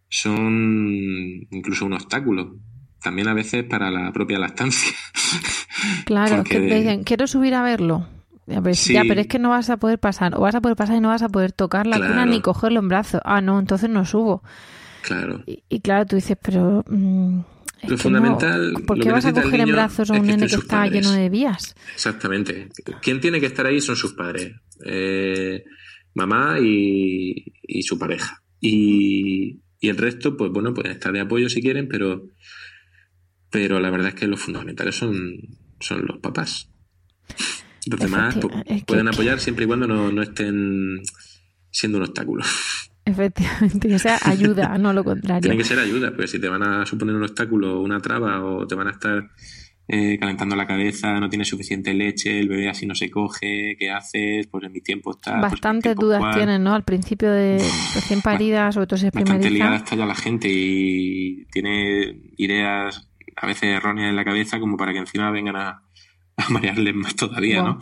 [0.10, 2.58] son incluso un obstáculo.
[3.02, 4.91] También a veces para la propia lactancia.
[6.06, 8.08] Claro, que te dicen, quiero subir a verlo.
[8.47, 8.93] Ya, pero, Sí.
[8.93, 10.36] ya, pero es que no vas a poder pasar.
[10.36, 12.80] O vas a poder pasar y no vas a poder tocar la cuna ni cogerlo
[12.80, 13.21] en brazos.
[13.23, 14.43] Ah, no, entonces no subo.
[15.04, 15.43] Claro.
[15.45, 16.84] Y, y claro, tú dices, pero...
[16.88, 17.39] mm,
[17.82, 20.45] es Lo que fundamental, no, ¿Por qué vas a coger en brazos a un nene
[20.47, 20.93] que está padres.
[20.93, 21.75] lleno de vías?
[21.93, 22.69] Exactamente.
[23.01, 24.54] Quien tiene que estar ahí son sus padres.
[24.86, 25.63] Eh,
[26.13, 28.43] mamá y, y su pareja.
[28.60, 32.27] Y, y el resto, pues bueno, pueden estar de apoyo si quieren, pero,
[33.49, 35.38] pero la verdad es que los fundamentales son,
[35.80, 36.69] son los papás.
[37.88, 41.02] Los demás es que- pueden apoyar siempre y cuando no, no estén
[41.72, 42.44] siendo un obstáculo.
[43.06, 45.41] Efectivamente, que sea ayuda, no lo contrario.
[45.41, 48.67] Tiene que ser ayuda, porque si te van a suponer un obstáculo, una traba, o
[48.67, 49.28] te van a estar
[49.88, 53.89] eh, calentando la cabeza, no tienes suficiente leche, el bebé así no se coge, ¿qué
[53.89, 54.48] haces?
[54.48, 55.39] Pues en mi tiempo está.
[55.39, 56.36] pues Bastantes dudas cual.
[56.36, 56.76] tienen, ¿no?
[56.76, 57.58] Al principio de
[57.96, 59.76] recién parida, sobre todo si es Bastante primeriza.
[59.78, 64.94] está ya la gente y tiene ideas a veces erróneas en la cabeza como para
[64.94, 65.82] que encima vengan a,
[66.47, 67.62] a marearles más todavía.
[67.63, 67.80] ¿no?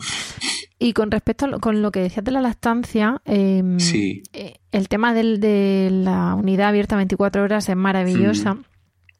[0.78, 4.22] Y con respecto a lo, con lo que decías de la lactancia, eh, Sí.
[4.32, 8.56] eh, el tema del, de la unidad abierta 24 horas es maravillosa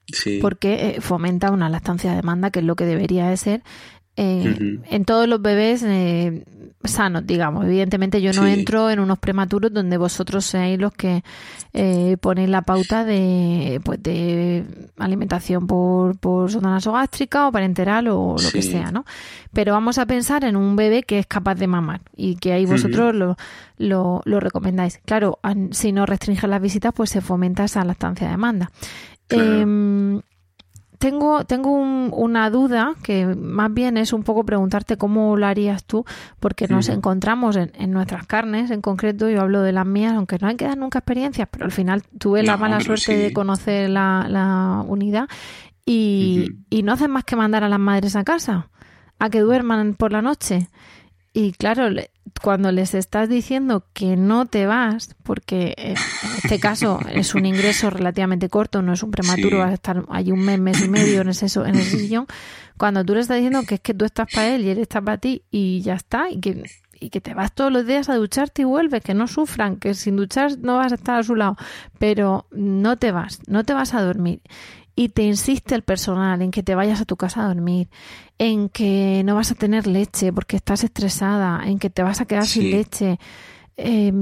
[0.06, 0.38] Sí.
[0.40, 3.62] porque eh, fomenta una lactancia de demanda, que es lo que debería de ser.
[4.16, 4.78] Eh.
[4.90, 6.44] En todos los bebés eh,
[6.84, 7.64] sanos, digamos.
[7.64, 8.50] Evidentemente yo no Sí.
[8.52, 11.22] entro en unos prematuros donde vosotros seáis los que
[11.72, 14.64] eh, ponéis la pauta de, pues, de
[14.98, 19.04] alimentación por, por sonda nasogástrica o parenteral o lo que sea, ¿no?
[19.52, 22.66] Pero vamos a pensar en un bebé que es capaz de mamar y que ahí
[22.66, 23.36] vosotros lo,
[23.78, 24.98] lo, lo recomendáis.
[25.04, 25.38] Claro,
[25.70, 28.70] si no restringen las visitas, pues se fomenta esa lactancia de demanda.
[29.28, 30.22] Claro.
[31.00, 35.82] Tengo tengo un- una duda que más bien es un poco preguntarte cómo lo harías
[35.84, 36.04] tú,
[36.40, 40.36] porque nos encontramos en, en nuestras carnes, en concreto yo hablo de las mías, aunque
[40.38, 43.88] no hay que dar nunca experiencias, pero al final tuve la mala suerte de conocer
[43.88, 45.26] la, la unidad
[45.86, 48.68] y, y no hacen más que mandar a las madres a casa,
[49.18, 50.68] a que duerman por la noche.
[51.32, 51.88] Y claro,
[52.42, 57.46] cuando les estás diciendo que no te vas, porque eh, en este caso es un
[57.46, 59.56] ingreso relativamente corto, no es un prematuro, Sí.
[59.56, 62.26] vas a estar ahí un mes, mes y medio en ese, en ese sillón,
[62.76, 65.00] cuando tú le estás diciendo que es que tú estás para él y él está
[65.00, 66.64] para ti y ya está, y que,
[66.98, 69.94] y que te vas todos los días a ducharte y vuelves, que no sufran, que
[69.94, 71.56] sin duchar no vas a estar a su lado,
[72.00, 74.40] pero no te vas, no te vas a dormir.
[75.00, 77.88] Y te insiste el personal en que te vayas a tu casa a dormir,
[78.38, 82.26] en que no vas a tener leche porque estás estresada, en que te vas a
[82.26, 83.18] quedar sin leche.
[83.78, 84.12] Eh,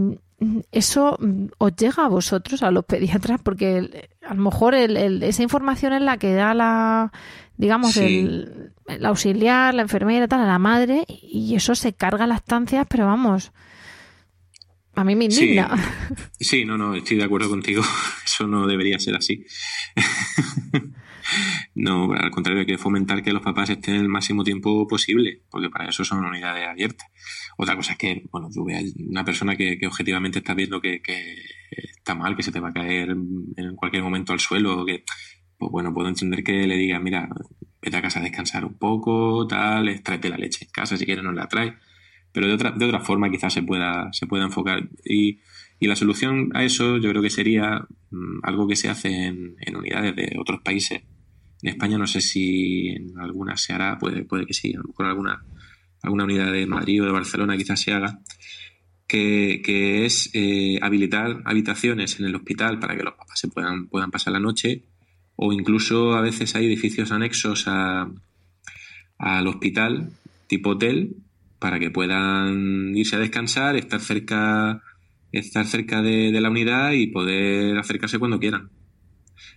[0.70, 4.96] eso mm, os llega a vosotros, a los pediatras, porque el- a lo mejor el-
[4.96, 7.10] el- esa información es la que da la,
[7.56, 8.28] digamos, Sí.
[8.86, 13.06] el auxiliar, la enfermera, tal, a la madre, y eso se carga las estancias, pero
[13.06, 13.50] vamos,
[14.98, 15.70] a mí me indigna.
[16.40, 17.82] Sí, no, no, estoy de acuerdo contigo.
[18.24, 19.46] Eso no debería ser así.
[21.76, 25.70] no, al contrario, hay que fomentar que los papás estén el máximo tiempo posible, porque
[25.70, 27.06] para eso son unidades abiertas.
[27.56, 31.00] Otra cosa es que, bueno, tú veas una persona que, que objetivamente está viendo que,
[31.00, 31.36] que
[31.96, 35.04] está mal, que se te va a caer en cualquier momento al suelo, que,
[35.58, 37.28] pues bueno, puedo entender que le diga, mira,
[37.80, 41.22] vete a casa a descansar un poco, tal, tráete la leche en casa, si quieres
[41.22, 41.74] nos la traes
[42.38, 44.88] pero de otra, de otra forma quizás se pueda, se pueda enfocar.
[45.04, 45.40] Y,
[45.80, 49.56] y la solución a eso yo creo que sería mm, algo que se hace en,
[49.58, 51.02] en unidades de otros países.
[51.62, 54.84] En España no sé si en algunas se hará, puede, puede que sí, a lo
[54.84, 55.44] mejor alguna,
[56.00, 58.20] alguna unidad de Madrid o de Barcelona quizás se haga,
[59.08, 63.88] que, que es eh, habilitar habitaciones en el hospital para que los papás se puedan,
[63.88, 64.84] puedan pasar la noche
[65.34, 68.08] o incluso a veces hay edificios anexos a,
[69.18, 70.12] al hospital
[70.46, 71.16] tipo hotel
[71.58, 74.82] para que puedan irse a descansar, estar cerca,
[75.32, 78.70] estar cerca de, de la unidad y poder acercarse cuando quieran,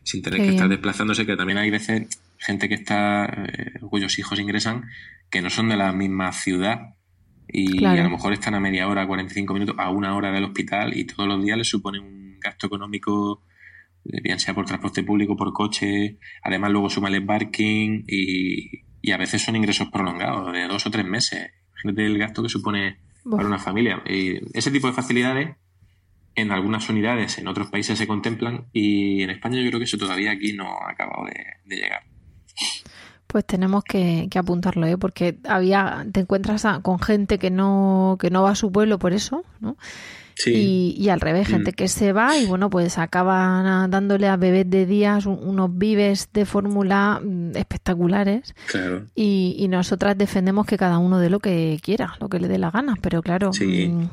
[0.04, 4.18] sin tener Qué que estar desplazándose, que también hay veces gente que está, eh, cuyos
[4.18, 4.86] hijos ingresan,
[5.30, 6.96] que no son de la misma ciudad
[7.48, 10.98] y a lo mejor están a media hora, 45 minutos, a una hora del hospital
[10.98, 13.44] y todos los días les supone un gasto económico,
[14.06, 19.12] eh, bien sea por transporte público, por coche, además luego suma el parking y, y
[19.12, 21.52] a veces son ingresos prolongados de dos o tres meses.
[21.84, 22.98] Imagínate el gasto que supone
[23.30, 24.02] para una familia.
[24.06, 25.56] Y ese tipo de facilidades
[26.36, 29.98] en algunas unidades en otros países se contemplan y en España yo creo que eso
[29.98, 32.04] todavía aquí no ha acabado de, llegar.
[33.28, 34.98] Pues tenemos que, apuntarlo, ¿eh?
[34.98, 39.14] porque había te encuentras con gente que no que no va a su pueblo por
[39.14, 39.78] eso, ¿no?
[40.46, 41.52] Y, al revés, mm.
[41.52, 46.30] gente que se va y bueno, pues acaban dándole a bebés de días unos vives
[46.34, 48.56] de fórmula mm, espectaculares.
[48.68, 49.06] Claro.
[49.16, 52.58] Y, y, nosotras defendemos que cada uno dé lo que quiera, lo que le dé
[52.58, 54.04] la gana, pero claro, mm,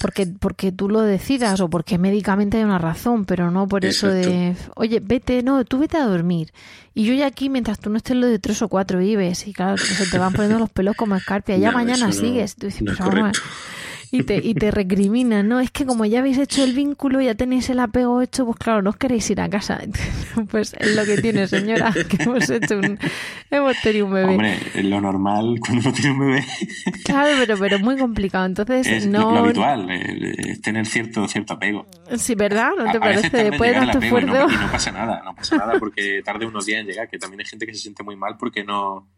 [0.00, 4.08] porque, porque tú lo decidas o porque médicamente hay una razón, pero no por eso
[4.08, 6.52] de, oye, vete, no, tú vete a dormir.
[6.94, 9.52] Y yo ya aquí, mientras tú no estés lo de tres o cuatro vives, y
[9.52, 12.56] claro, se te van poniendo los pelos como escarpia, ya mañana sigues.
[12.56, 12.98] Tú dices, pues
[14.10, 15.60] y te, y te recriminan, ¿no?
[15.60, 18.82] Es que como ya habéis hecho el vínculo, ya tenéis el apego hecho, pues claro,
[18.82, 19.80] no os queréis ir a casa.
[20.50, 22.98] pues es lo que tiene, señora, que hemos hecho un...
[23.50, 24.32] hemos tenido un bebé.
[24.32, 26.44] Hombre, lo normal cuando uno tiene un bebé.
[27.04, 28.46] claro, pero, pero muy complicado.
[28.46, 29.32] Entonces, es no...
[29.32, 31.86] Lo, habitual, es tener cierto, cierto apego.
[32.16, 32.70] Sí, ¿verdad?
[32.78, 33.44] ¿No te parece?
[33.50, 34.28] Después de tanto esfuerzo...
[34.28, 37.08] Y no, y no pasa nada, no pasa nada porque tarde unos días en llegar,
[37.08, 39.08] que también hay gente que se siente muy mal porque no...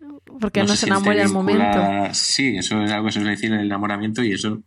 [0.40, 1.78] Porque no, se, enamora al momento.
[2.12, 4.62] Sí, eso es algo que se suele decir en el enamoramiento y eso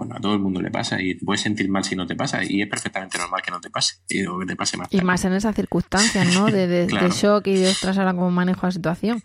[0.00, 2.16] bueno, a todo el mundo le pasa y te puedes sentir mal si no te
[2.16, 4.88] pasa y es perfectamente normal que no te pase y que te pase más.
[4.90, 6.46] Y más en esas circunstancias, ¿no?
[6.46, 9.20] De, de, shock y de ostras, ahora cómo manejo la situación.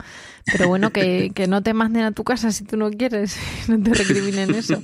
[0.51, 3.81] Pero bueno, que, que, no te manden a tu casa si tú no quieres, no
[3.81, 4.81] te recriminen eso.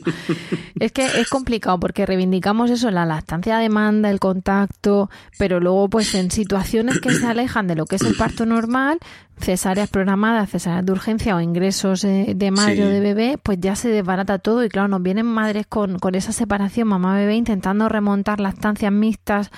[0.79, 6.15] Es que es complicado porque reivindicamos eso, la lactancia demanda, el contacto, pero luego pues
[6.15, 8.97] en situaciones que se alejan de lo que es el parto normal,
[9.39, 13.75] cesáreas programadas, cesáreas de urgencia o ingresos eh, de madre o de bebé, pues ya
[13.75, 18.39] se desbarata todo y claro, nos vienen madres con, con esa separación mamá-bebé intentando remontar
[18.39, 19.51] las estancias mixtas,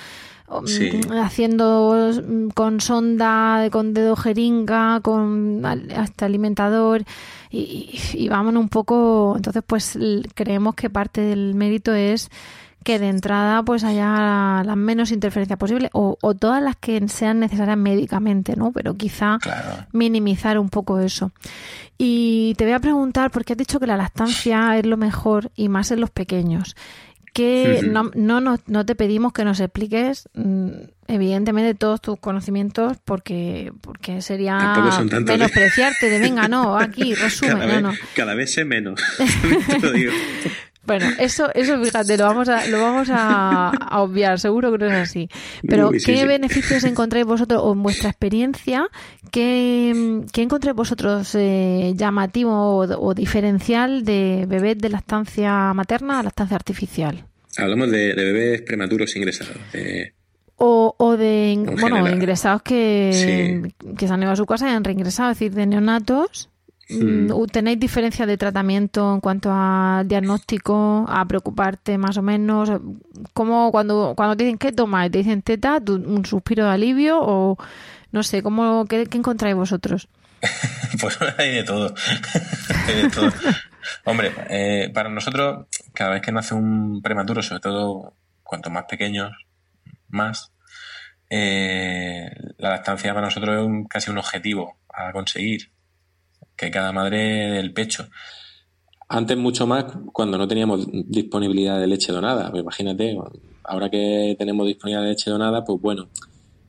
[0.50, 7.04] mm, haciendo mm, con sonda, con dedo jeringa, con hasta alimentador
[7.50, 7.60] y,
[8.14, 9.98] y, y vámonos un poco, entonces pues
[10.34, 12.30] creemos que parte del mérito es
[12.84, 17.78] que de entrada pues haya las menos interferencias posibles o, todas las que sean necesarias
[17.78, 18.72] médicamente, ¿no?
[18.72, 19.40] Pero quizá
[19.92, 21.32] minimizar un poco eso.
[21.98, 25.70] Y te voy a preguntar, porque has dicho que la lactancia es lo mejor y
[25.70, 26.76] más en los pequeños
[27.34, 30.70] que no, no, no, te pedimos que nos expliques mm,
[31.08, 35.20] evidentemente todos tus conocimientos porque porque sería ¿eh?
[35.20, 39.02] menospreciarte de venga no aquí resumen cada no, vez, cada vez sé menos
[39.68, 40.12] te lo digo.
[40.86, 45.10] Bueno, eso, eso fíjate, lo vamos a, lo vamos a, obviar, seguro que no es
[45.10, 45.30] así.
[45.66, 48.88] Pero, ¿qué beneficios encontráis vosotros, o en vuestra experiencia,
[49.32, 56.56] qué, qué encontráis vosotros eh, llamativo o, diferencial de bebés de lactancia materna a lactancia
[56.56, 57.24] artificial?
[57.58, 59.56] Hablamos de, bebés prematuros ingresados.
[60.58, 64.84] O, o, de bueno ingresados que, que se han ido a su casa y han
[64.84, 66.50] reingresado, es decir, de neonatos
[67.52, 72.70] ¿Tenéis diferencia de tratamiento en cuanto a diagnóstico, a preocuparte más o menos?
[73.34, 77.58] ¿Cómo cuando, cuando te dicen qué tomas, te dicen teta, un suspiro de alivio o
[78.14, 80.08] no sé, ¿cómo, qué, encontráis vosotros?
[81.02, 81.94] pues hay de todo.
[82.88, 83.32] hay de todo.
[84.06, 89.32] Hombre, eh, para nosotros, cada vez que nace un prematuro, sobre todo cuanto más pequeños,
[90.10, 90.54] más,
[91.30, 95.73] eh, la lactancia para nosotros es casi un objetivo a conseguir
[96.56, 98.08] que cada madre del pecho.
[99.10, 102.50] Antes mucho más cuando no teníamos disponibilidad de leche donada.
[102.50, 103.18] Pues imagínate,
[103.64, 106.10] ahora que tenemos disponibilidad de leche donada, pues bueno,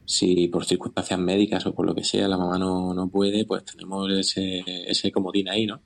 [0.05, 3.65] si por circunstancias médicas o por lo que sea la mamá no, no puede, pues
[3.65, 5.81] tenemos ese, ese comodín ahí, ¿no?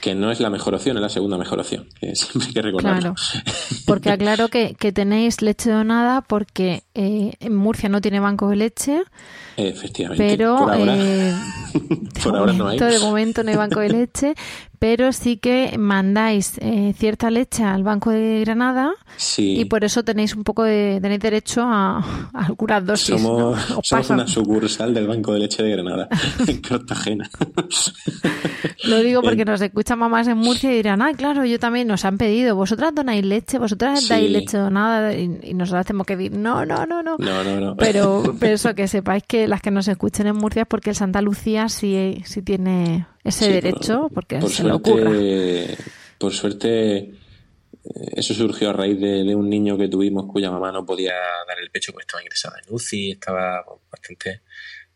[0.00, 2.62] Que no es la mejor opción, es la segunda mejor opción, que siempre hay que
[2.62, 3.14] recordarlo.
[3.14, 3.44] Claro,
[3.86, 8.56] porque aclaro que, que tenéis leche donada porque eh, en Murcia no tiene banco de
[8.56, 9.02] leche.
[9.56, 10.24] Efectivamente.
[10.26, 11.34] Pero por ahora, eh,
[12.56, 12.78] no hay.
[12.78, 14.34] De momento no hay banco de leche,
[14.82, 18.92] pero sí que mandáis eh, cierta leche al Banco de Granada
[19.38, 23.14] y por eso tenéis un poco de tenéis derecho a, algunas dosis.
[23.14, 26.08] Somos, una sucursal del Banco de Leche de Granada,
[26.48, 27.30] en Cartagena.
[28.82, 32.04] Lo digo porque nos escuchan mamás en Murcia y dirán, ah, claro, yo también nos
[32.04, 36.36] han pedido, vosotras donáis leche, vosotras dais leche donada y, y, nosotras tenemos que decir,
[36.36, 37.18] no, no, no, no.
[37.20, 37.76] No, no, no.
[37.76, 40.96] Pero, pero eso, que sepáis que las que nos escuchen en Murcia es porque el
[40.96, 45.10] Santa Lucía sí, sí tiene ese derecho, porque por se suerte, ocurra.
[46.18, 50.84] Por suerte, eh, eso surgió a raíz de, un niño que tuvimos cuya mamá no
[50.84, 51.14] podía
[51.46, 54.42] dar el pecho porque estaba ingresada en UCI, estaba bastante,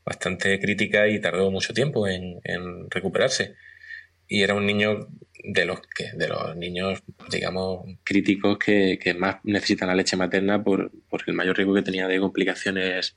[0.04, 2.40] bastante crítica y tardó mucho tiempo en,
[2.90, 3.54] recuperarse.
[4.28, 5.08] y era un niño
[5.44, 7.00] de los que de los niños
[7.30, 12.08] digamos críticos que, más necesitan la leche materna por, por, el mayor riesgo que tenía
[12.08, 13.16] de complicaciones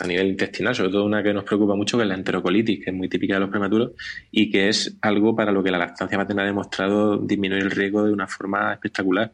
[0.00, 2.90] a nivel intestinal, sobre todo una que nos preocupa mucho que es la enterocolitis, que
[2.90, 3.92] es muy típica de los prematuros
[4.30, 8.04] y que es algo para lo que la lactancia materna ha demostrado disminuir el riesgo
[8.04, 9.32] de una forma espectacular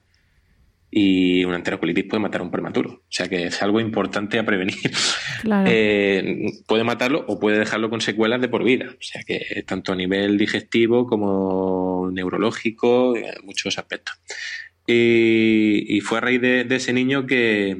[0.90, 2.90] y una enterocolitis puede matar a un prematuro.
[2.90, 4.76] O sea que es algo importante a prevenir.
[5.66, 8.86] Eh, puede matarlo o puede dejarlo con secuelas de por vida.
[8.88, 14.18] O sea que tanto a nivel digestivo como neurológico, muchos aspectos.
[14.86, 17.76] Y, fue a raíz de, ese niño que,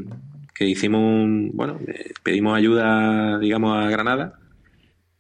[0.64, 4.38] hicimos un, bueno, eh, pedimos ayuda, digamos, a Granada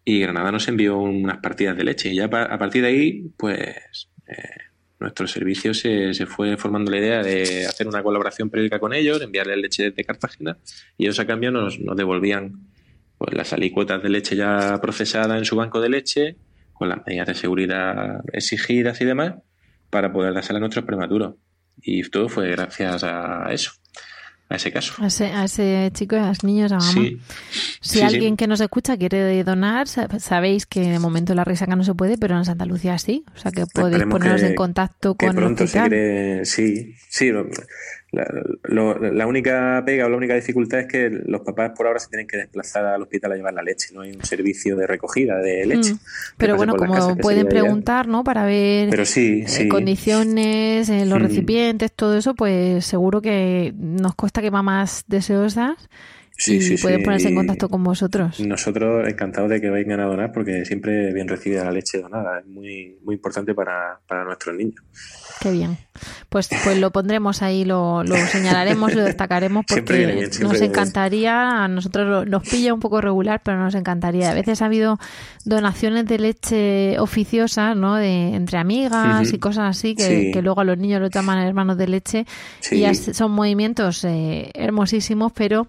[0.04, 2.12] y Granada nos envió unas partidas de leche.
[2.12, 4.08] Y ya a partir de ahí, pues...
[4.26, 4.66] Eh,
[4.98, 9.20] nuestro servicio se, se, fue formando la idea de hacer una colaboración periódica con ellos,
[9.20, 10.56] enviarles leche de Cartagena
[10.96, 12.66] y ellos a cambio nos, nos devolvían
[13.18, 16.36] pues, las alicuotas de leche ya procesada en su banco de leche,
[16.72, 19.34] con las medidas de seguridad exigidas y demás,
[19.90, 21.34] para poder dársela a nuestros prematuros.
[21.82, 23.72] Y todo fue gracias a eso
[24.48, 24.94] a ese caso.
[25.02, 27.08] A ese, chico y a los niños, a mamá.
[27.80, 31.94] Si alguien que nos escucha quiere donar, sabéis que de momento la resaca no se
[31.94, 33.24] puede, pero en Santa Lucía sí.
[33.34, 37.32] O sea que podéis poneros en contacto con pronto el sí, sí.
[38.64, 42.26] La, única pega o la única dificultad es que los papás por ahora se tienen
[42.26, 43.88] que desplazar al hospital a llevar la leche.
[43.94, 45.94] No hay un servicio de recogida de leche.
[45.94, 45.98] Mm.
[46.36, 48.24] Pero bueno, como pueden preguntar, ¿no?
[48.24, 51.22] Para ver Pero sí, eh, condiciones, eh, los mm.
[51.22, 55.88] recipientes, todo eso, pues seguro que nos cuesta que mamás deseosas
[56.38, 58.40] Sí, y pueden ponerse en contacto con vosotros.
[58.40, 62.40] Nosotros encantados de que vengan a donar porque siempre bien recibida la leche donada.
[62.40, 64.82] Es muy, muy importante para, para nuestros niños.
[65.46, 65.78] Qué bien.
[66.28, 72.26] Pues, pues lo pondremos ahí, lo, lo señalaremos, lo destacaremos porque nos encantaría, a nosotros
[72.26, 74.32] nos pilla un poco regular, pero nos encantaría.
[74.32, 74.98] A veces ha habido
[75.44, 77.94] donaciones de leche oficiosas, ¿no?
[77.94, 81.78] De, entre amigas y cosas así, que, que, luego a los niños lo llaman hermanos
[81.78, 82.26] de leche.
[82.72, 85.68] Y son movimientos eh, hermosísimos, pero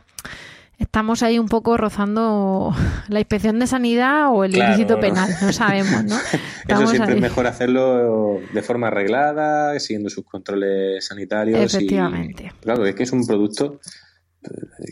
[0.78, 2.74] estamos ahí un poco rozando
[3.10, 6.18] la inspección de sanidad o el ilícito penal, no sabemos, ¿no?
[6.68, 11.74] Eso siempre es mejor hacerlo de forma arreglada, siguiendo sus controles sanitarios.
[11.74, 12.52] Efectivamente.
[12.62, 13.80] claro, es que es un producto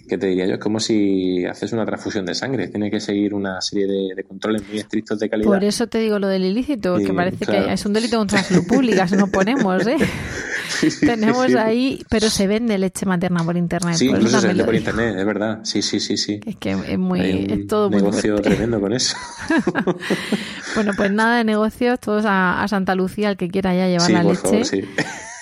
[0.08, 0.54] ¿qué te diría yo?
[0.56, 2.68] Es como si haces una transfusión de sangre.
[2.68, 5.48] Tiene que seguir una serie de, controles muy estrictos de calidad.
[5.48, 8.43] Por eso te digo lo del ilícito, que parece que es un delito contra la
[8.43, 9.98] salud pública si nos ponemos, ¿eh?
[11.00, 13.96] Tenemos ahí, pero se vende leche materna por internet.
[13.96, 15.60] Sí, incluso se vende por internet, es verdad.
[15.64, 16.39] Sí, sí, sí, sí.
[16.46, 19.16] Es que es muy, es todo muy negocio tremendo con eso.
[20.76, 24.24] bueno, pues nada de negocios, todos a, Santa Lucía, el que quiera ya llevar la
[24.24, 24.66] leche.
[24.66, 24.82] sí.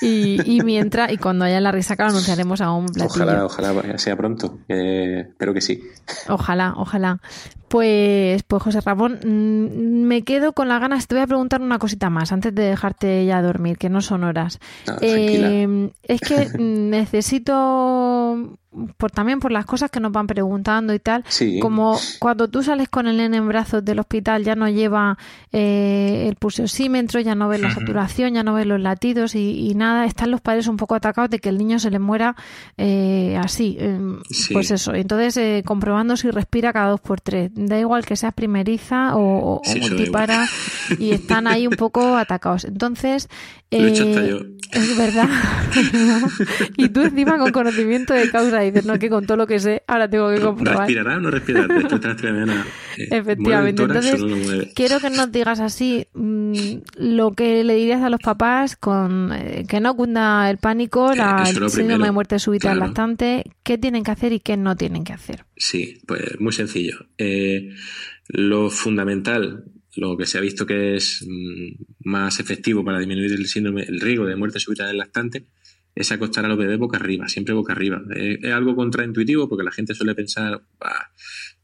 [0.03, 3.23] Y, mientras, y cuando haya la risaca lo anunciaremos a un platillo.
[3.23, 4.59] Ojalá, ojalá sea pronto.
[4.67, 5.81] espero que sí.
[6.27, 7.19] Ojalá, ojalá.
[7.69, 11.07] Pues, pues José Ramón, mm, me quedo con las ganas.
[11.07, 14.23] Te voy a preguntar una cosita más antes de dejarte ya dormir, que no son
[14.23, 14.59] horas.
[15.01, 18.57] eh, es que necesito
[18.97, 21.23] por también por las cosas que nos van preguntando y tal,
[21.61, 25.17] como cuando tú sales con el nene en brazos del hospital ya no lleva
[25.51, 30.05] eh, el pulsosímetro, ya no ves la saturación, ya no ves los latidos y, nada,
[30.05, 32.35] están los padres un poco atacados de que el niño se le muera
[32.77, 34.19] eh, así, em,
[34.51, 38.33] pues eso, entonces eh, comprobando si respira cada dos por tres, da igual que seas
[38.33, 40.47] primeriza o, multipara
[40.99, 42.65] y están ahí un poco atacados.
[42.65, 43.29] Entonces,
[43.69, 45.29] es verdad,
[46.77, 49.83] y tú encima con conocimiento de causa dices, no, que con todo lo que sé,
[49.87, 50.79] ahora tengo que comprobar.
[50.79, 51.75] ¿Respirará o no respirará?
[51.75, 53.83] Eh, Efectivamente.
[53.83, 56.53] Entonces, quiero que nos digas así mm,
[56.97, 61.45] lo que le dirías a los papás con eh, que no cunda el pánico, la
[61.45, 62.87] síndrome de muerte súbita claro.
[62.87, 65.45] lactante, qué tienen que hacer y qué no tienen que hacer.
[65.55, 67.07] Sí, pues muy sencillo.
[67.17, 67.69] Eh,
[68.27, 73.45] lo fundamental lo que se ha visto que es mm, más efectivo para disminuir el
[73.47, 75.45] síndrome, el riesgo de muerte súbita del lactante,
[75.95, 78.01] es acostar a los bebés boca arriba, siempre boca arriba.
[78.15, 80.63] Es, algo contraintuitivo porque la gente suele pensar,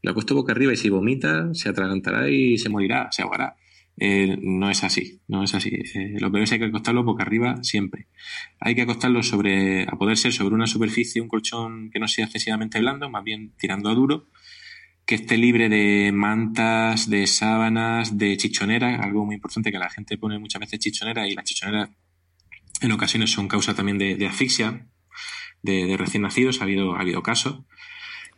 [0.02, 3.56] lo acuesto boca arriba y si vomita, se atragantará y se morirá, se ahogará.
[4.02, 5.70] Eh, no es así, no es así.
[5.74, 8.06] Eh, los bebés hay que acostarlos boca arriba siempre.
[8.58, 12.24] Hay que acostarlos sobre, a poder ser sobre una superficie, un colchón que no sea
[12.24, 14.28] excesivamente blando, más bien tirando a duro,
[15.04, 20.16] que esté libre de mantas, de sábanas, de chichoneras, algo muy importante que la gente
[20.16, 21.90] pone muchas veces chichonera y las chichoneras
[22.80, 24.86] en ocasiones son causa también de, asfixia
[25.62, 27.60] de, recién nacidos, ha habido, ha habido casos.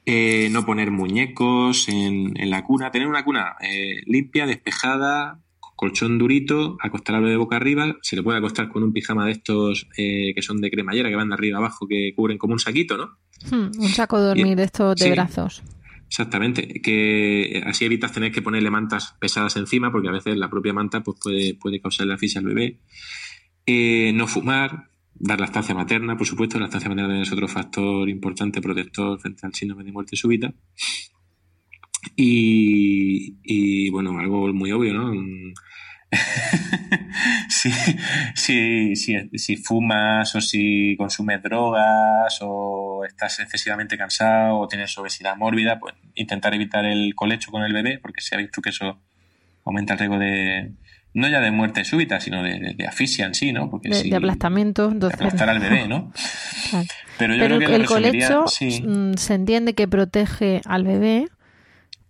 [0.05, 5.41] Eh, no poner muñecos en, la cuna, tener una cuna eh, limpia, despejada,
[5.77, 9.89] colchón durito, acostarlo de boca arriba, se le puede acostar con un pijama de estos
[9.97, 12.97] eh, que son de cremallera, que van de arriba abajo, que cubren como un saquito,
[12.97, 13.19] ¿no?
[13.51, 15.63] Hmm, un saco de dormir de estos de brazos.
[16.07, 20.73] Exactamente, que así evitas tener que ponerle mantas pesadas encima, porque a veces la propia
[20.73, 22.79] manta pues, puede, puede causarle asfixia al bebé.
[23.67, 28.09] Eh, no fumar, dar la estancia materna, por supuesto, la estancia materna es otro factor
[28.09, 30.53] importante protector frente al síndrome de muerte súbita.
[32.17, 35.13] Y, bueno, algo muy obvio, ¿no?
[37.49, 37.71] si,
[38.35, 45.37] si, si, si, fumas o si consumes drogas o estás excesivamente cansado o tienes obesidad
[45.37, 49.01] mórbida, pues intentar evitar el colecho con el bebé, porque se ha visto que eso
[49.65, 50.73] aumenta el riesgo de,
[51.15, 53.71] no ya de muerte súbita, sino de, de, asfixia en sí, ¿no?
[53.71, 54.91] Porque de, aplastamiento.
[54.91, 55.19] Entonces...
[55.19, 56.13] De aplastar al bebé, ¿no?
[57.19, 61.29] Pero, yo creo que el colecho mm, se entiende que protege al bebé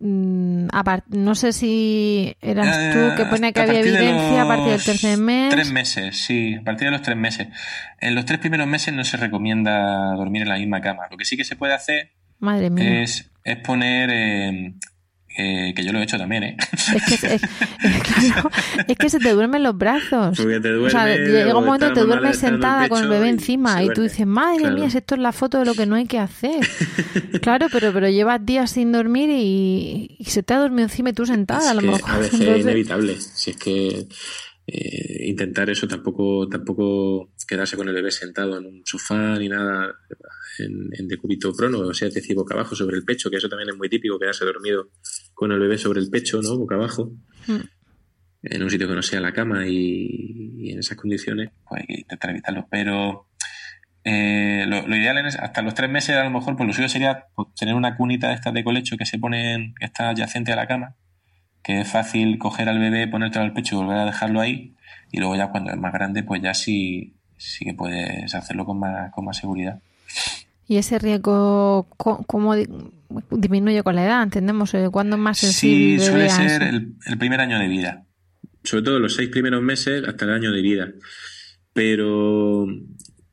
[0.05, 0.67] Mm,
[1.11, 5.51] no sé si eras tú que pone que había evidencia a partir del tercer mes.
[5.51, 7.47] Tres meses, sí, a partir de los tres meses.
[8.01, 11.05] En los tres primeros meses no se recomienda dormir en la misma cama.
[11.09, 12.11] Lo que sí que se puede hacer
[12.79, 14.75] Es, es poner eh,
[15.37, 16.57] eh, que yo lo he hecho también, ¿eh?
[16.73, 17.35] Es que,
[18.89, 20.39] es, que se te duermen los brazos.
[20.39, 24.03] o sea, llega un momento que te duermes sentada con el bebé encima y tú
[24.03, 26.67] dices, madre mía, esto es la foto de lo que no hay que hacer.
[27.43, 31.25] claro, pero, pero llevas días sin dormir y, se te ha dormido encima y tú
[31.25, 32.11] sentada, a lo mejor.
[32.11, 33.17] A veces es inevitable.
[33.19, 34.07] Si es que
[34.67, 39.95] eh, intentar eso tampoco, tampoco quedarse con el bebé sentado en un sofá ni nada
[40.59, 43.71] en, en decúbito prono, o sea, decir boca abajo sobre el pecho, que eso también
[43.71, 44.91] es muy típico, quedarse dormido
[45.43, 46.57] con el bebé sobre el pecho, ¿no?
[46.57, 47.11] Boca abajo.
[47.49, 47.57] Mm.
[48.45, 52.01] En un sitio que no sea la cama y, en esas condiciones, pues hay que
[52.03, 52.69] intentar evitarlo.
[52.71, 53.27] Pero
[54.05, 57.27] eh, lo, ideal es hasta los tres meses, a lo mejor, pues lo suyo sería
[57.35, 60.57] pues, tener una cunita de estas de colecho que se pone, que está adyacente a
[60.57, 60.95] la cama,
[61.61, 64.77] que es fácil coger al bebé, ponértelo al pecho y volver a dejarlo ahí.
[65.11, 68.79] Y luego ya cuando es más grande, pues ya sí, sí que puedes hacerlo con
[68.79, 69.81] más, con más seguridad.
[70.69, 72.55] ¿Y ese riesgo cómo
[73.31, 74.23] disminuye con la edad?
[74.23, 74.75] ¿Entendemos?
[74.75, 75.99] Eh, ¿Cuándo más sensible?
[75.99, 78.07] Sí, suele ser el, primer año de vida.
[78.65, 80.93] Sobre todo los seis primeros meses hasta el año de vida.
[81.73, 82.67] Pero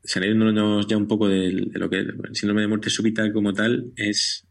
[0.02, 4.46] saliéndonos ya un poco de, lo que el síndrome de muerte súbita como tal es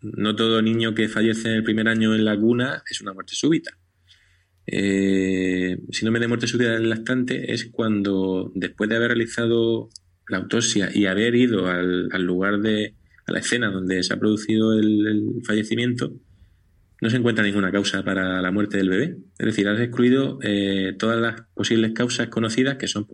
[0.00, 3.34] no todo niño que fallece en el primer año en la cuna es una muerte
[3.34, 3.70] súbita.
[4.66, 9.90] Eh, síndrome de muerte súbita del lactante es cuando después de haber realizado
[10.28, 12.94] la autopsia y haber ido al, lugar de,
[13.26, 16.12] a la escena donde se ha producido el, fallecimiento,
[17.00, 19.16] no se encuentra ninguna causa para la muerte del bebé.
[19.38, 23.06] Es decir, has excluido eh, todas las posibles causas conocidas, que son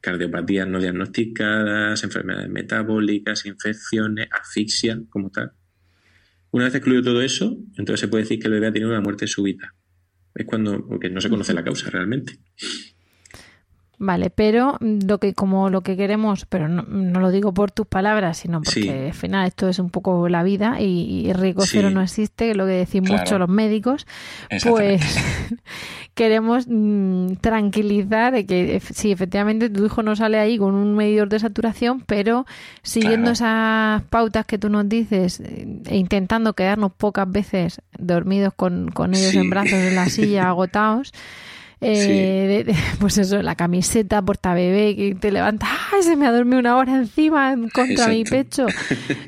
[0.00, 5.52] cardiopatías no diagnosticadas, enfermedades metabólicas, infecciones, asfixia, como tal.
[6.52, 9.00] Una vez excluido todo eso, entonces se puede decir que el bebé ha tenido una
[9.00, 9.74] muerte súbita.
[10.34, 12.38] Es cuando, porque no se conoce la causa realmente.
[14.02, 18.38] Vale, pero lo que como lo que queremos, pero no, lo digo por tus palabras,
[18.38, 22.54] sino porque al final esto es un poco la vida y, rico cero no existe,
[22.54, 24.06] lo que decimos mucho los médicos,
[24.62, 25.02] pues
[26.14, 31.28] queremos mm, tranquilizar de que sí, efectivamente tu hijo no sale ahí con un medidor
[31.28, 32.46] de saturación, pero
[32.82, 39.12] siguiendo esas pautas que tú nos dices e intentando quedarnos pocas veces dormidos con, con
[39.12, 41.12] ellos en brazos en la silla agotados,
[41.80, 46.02] eh, pues eso, la camiseta porta bebé que te levantas, ¡ay!
[46.02, 48.66] Se me ha dormido una hora encima contra mi pecho.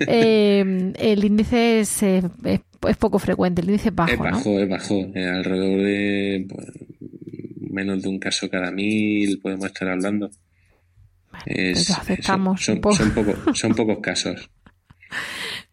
[0.07, 4.12] Eh, el índice es, es, poco frecuente, el índice es bajo.
[4.12, 4.94] Es bajo, es bajo.
[5.14, 6.66] Alrededor de pues,
[7.70, 10.30] menos de un caso cada mil podemos estar hablando.
[11.44, 12.80] Pues aceptamos son,
[13.55, 14.50] son pocos casos.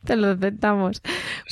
[0.05, 1.01] Te lo aceptamos.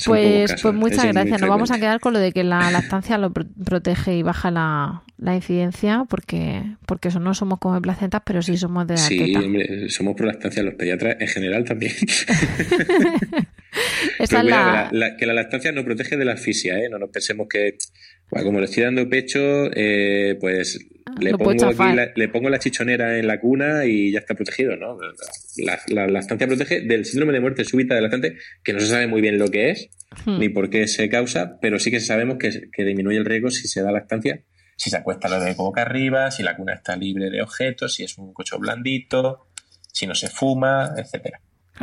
[0.06, 1.40] Pues, pues muchas gracias.
[1.40, 5.02] Nos vamos a quedar con lo de que la lactancia lo protege y baja la,
[5.34, 9.90] incidencia, porque, porque eso no somos como placentas, pero sí somos de la Sí, hombre,
[9.90, 11.92] somos pro lactancia, los pediatras en general también.
[14.18, 14.90] Esa la...
[15.18, 16.88] que la lactancia no protege de la asfixia, ¿eh?
[16.88, 17.76] No nos pensemos que,
[18.30, 20.78] como le estoy dando pecho, eh, pues
[21.20, 24.98] le pongo, la, le pongo la chichonera en la cuna y ya está protegido, ¿no?
[25.56, 29.06] La, la, lactancia protege del síndrome de muerte súbita del lactante, que no se sabe
[29.06, 29.88] muy bien lo que es,
[30.26, 30.38] hmm.
[30.38, 33.66] ni por qué se causa, pero sí que sabemos que, que, disminuye el riesgo si
[33.66, 34.44] se da lactancia,
[34.76, 38.04] si se acuesta la de boca arriba, si la cuna está libre de objetos, si
[38.04, 39.48] es un cocho blandito,
[39.92, 41.40] si no se fuma, etcétera.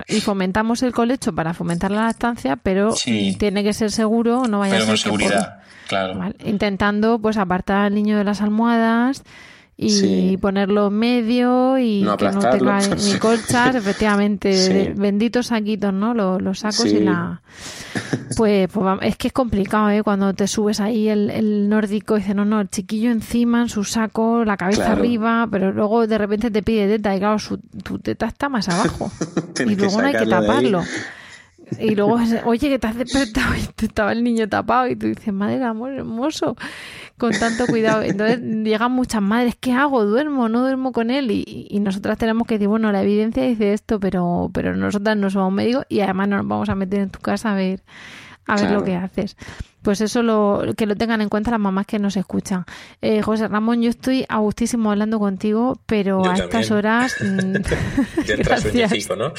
[0.07, 2.93] Y fomentamos el colecho para fomentar la lactancia, pero
[3.37, 5.59] tiene que ser seguro, no vaya a ser con seguridad.
[5.87, 6.33] Claro.
[6.43, 9.23] Intentando pues apartar al niño de las almohadas
[9.77, 16.13] y ponerlo medio y que no tenga ni colchas, efectivamente, benditos saquitos, ¿no?
[16.13, 17.41] Los, sacos y la...
[18.37, 20.03] Pues, pues, es que es complicado, ¿eh?
[20.03, 23.83] Cuando te subes ahí el, nórdico y dice, no, no, el chiquillo encima en su
[23.83, 27.99] saco, la cabeza arriba, pero luego de repente te pide teta y claro, su, tu
[27.99, 29.11] teta está más abajo.
[29.65, 30.83] Y luego no hay que taparlo.
[31.79, 35.33] Y luego, oye, que te has despertado y estaba el niño tapado y tú dices,
[35.33, 36.55] madre amor hermoso,
[37.17, 38.01] con tanto cuidado.
[38.01, 40.05] Entonces llegan muchas madres, ¿qué hago?
[40.05, 40.49] ¿Duermo?
[40.49, 41.31] ¿No duermo con él?
[41.31, 45.29] Y, y nosotras tenemos que decir, bueno, la evidencia dice esto, pero, pero nosotras no
[45.29, 47.81] somos médicos y además no nos vamos a meter en tu casa a ver
[48.47, 49.35] a ver lo que haces.
[49.85, 52.65] Pues eso lo, que lo tengan en cuenta las mamás que nos escuchan.
[53.03, 57.15] Eh, José Ramón, yo estoy a gustísimo hablando contigo, pero a estas horas.
[57.21, 57.57] Mm,
[59.15, 59.31] ¿no?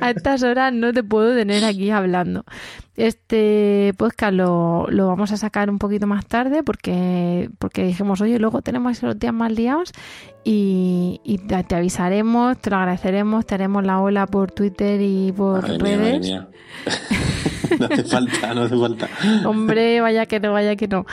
[0.00, 2.44] a estas horas no te puedo tener aquí hablando.
[2.94, 8.38] Este podcast lo, lo, vamos a sacar un poquito más tarde porque, porque dijimos, oye,
[8.38, 9.92] luego tenemos los días más liados
[10.44, 15.62] y, y te, avisaremos, te lo agradeceremos, te haremos la ola por Twitter y por
[15.64, 16.32] redes.
[17.78, 19.08] no hace falta, no hace falta.
[19.44, 21.06] Hombre, vaya que no, vaya que no.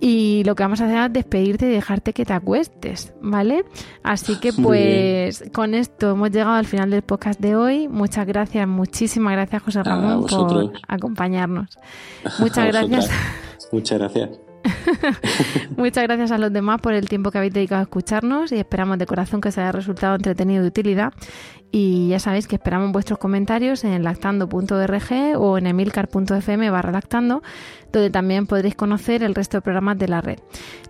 [0.00, 3.64] Y lo que vamos a hacer es despedirte y dejarte que te acuestes, ¿vale?
[4.02, 7.88] Así que pues con esto hemos llegado al final del podcast de hoy.
[7.88, 11.78] Muchas gracias, muchísimas gracias José Ramón por acompañarnos.
[12.38, 13.10] Muchas gracias.
[13.70, 14.41] Muchas gracias.
[15.76, 18.98] Muchas gracias a los demás por el tiempo que habéis dedicado a escucharnos y esperamos
[18.98, 21.12] de corazón que os haya resultado entretenido y utilidad.
[21.74, 28.46] Y ya sabéis que esperamos vuestros comentarios en lactando.org o en emilcar.fm barra donde también
[28.46, 30.38] podréis conocer el resto de programas de la red.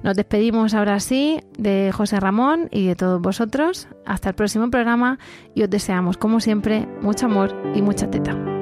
[0.02, 3.86] Nos despedimos ahora sí de José Ramón y de todos vosotros.
[4.04, 5.20] Hasta el próximo programa
[5.54, 8.61] y os deseamos, como siempre, mucho amor y mucha teta.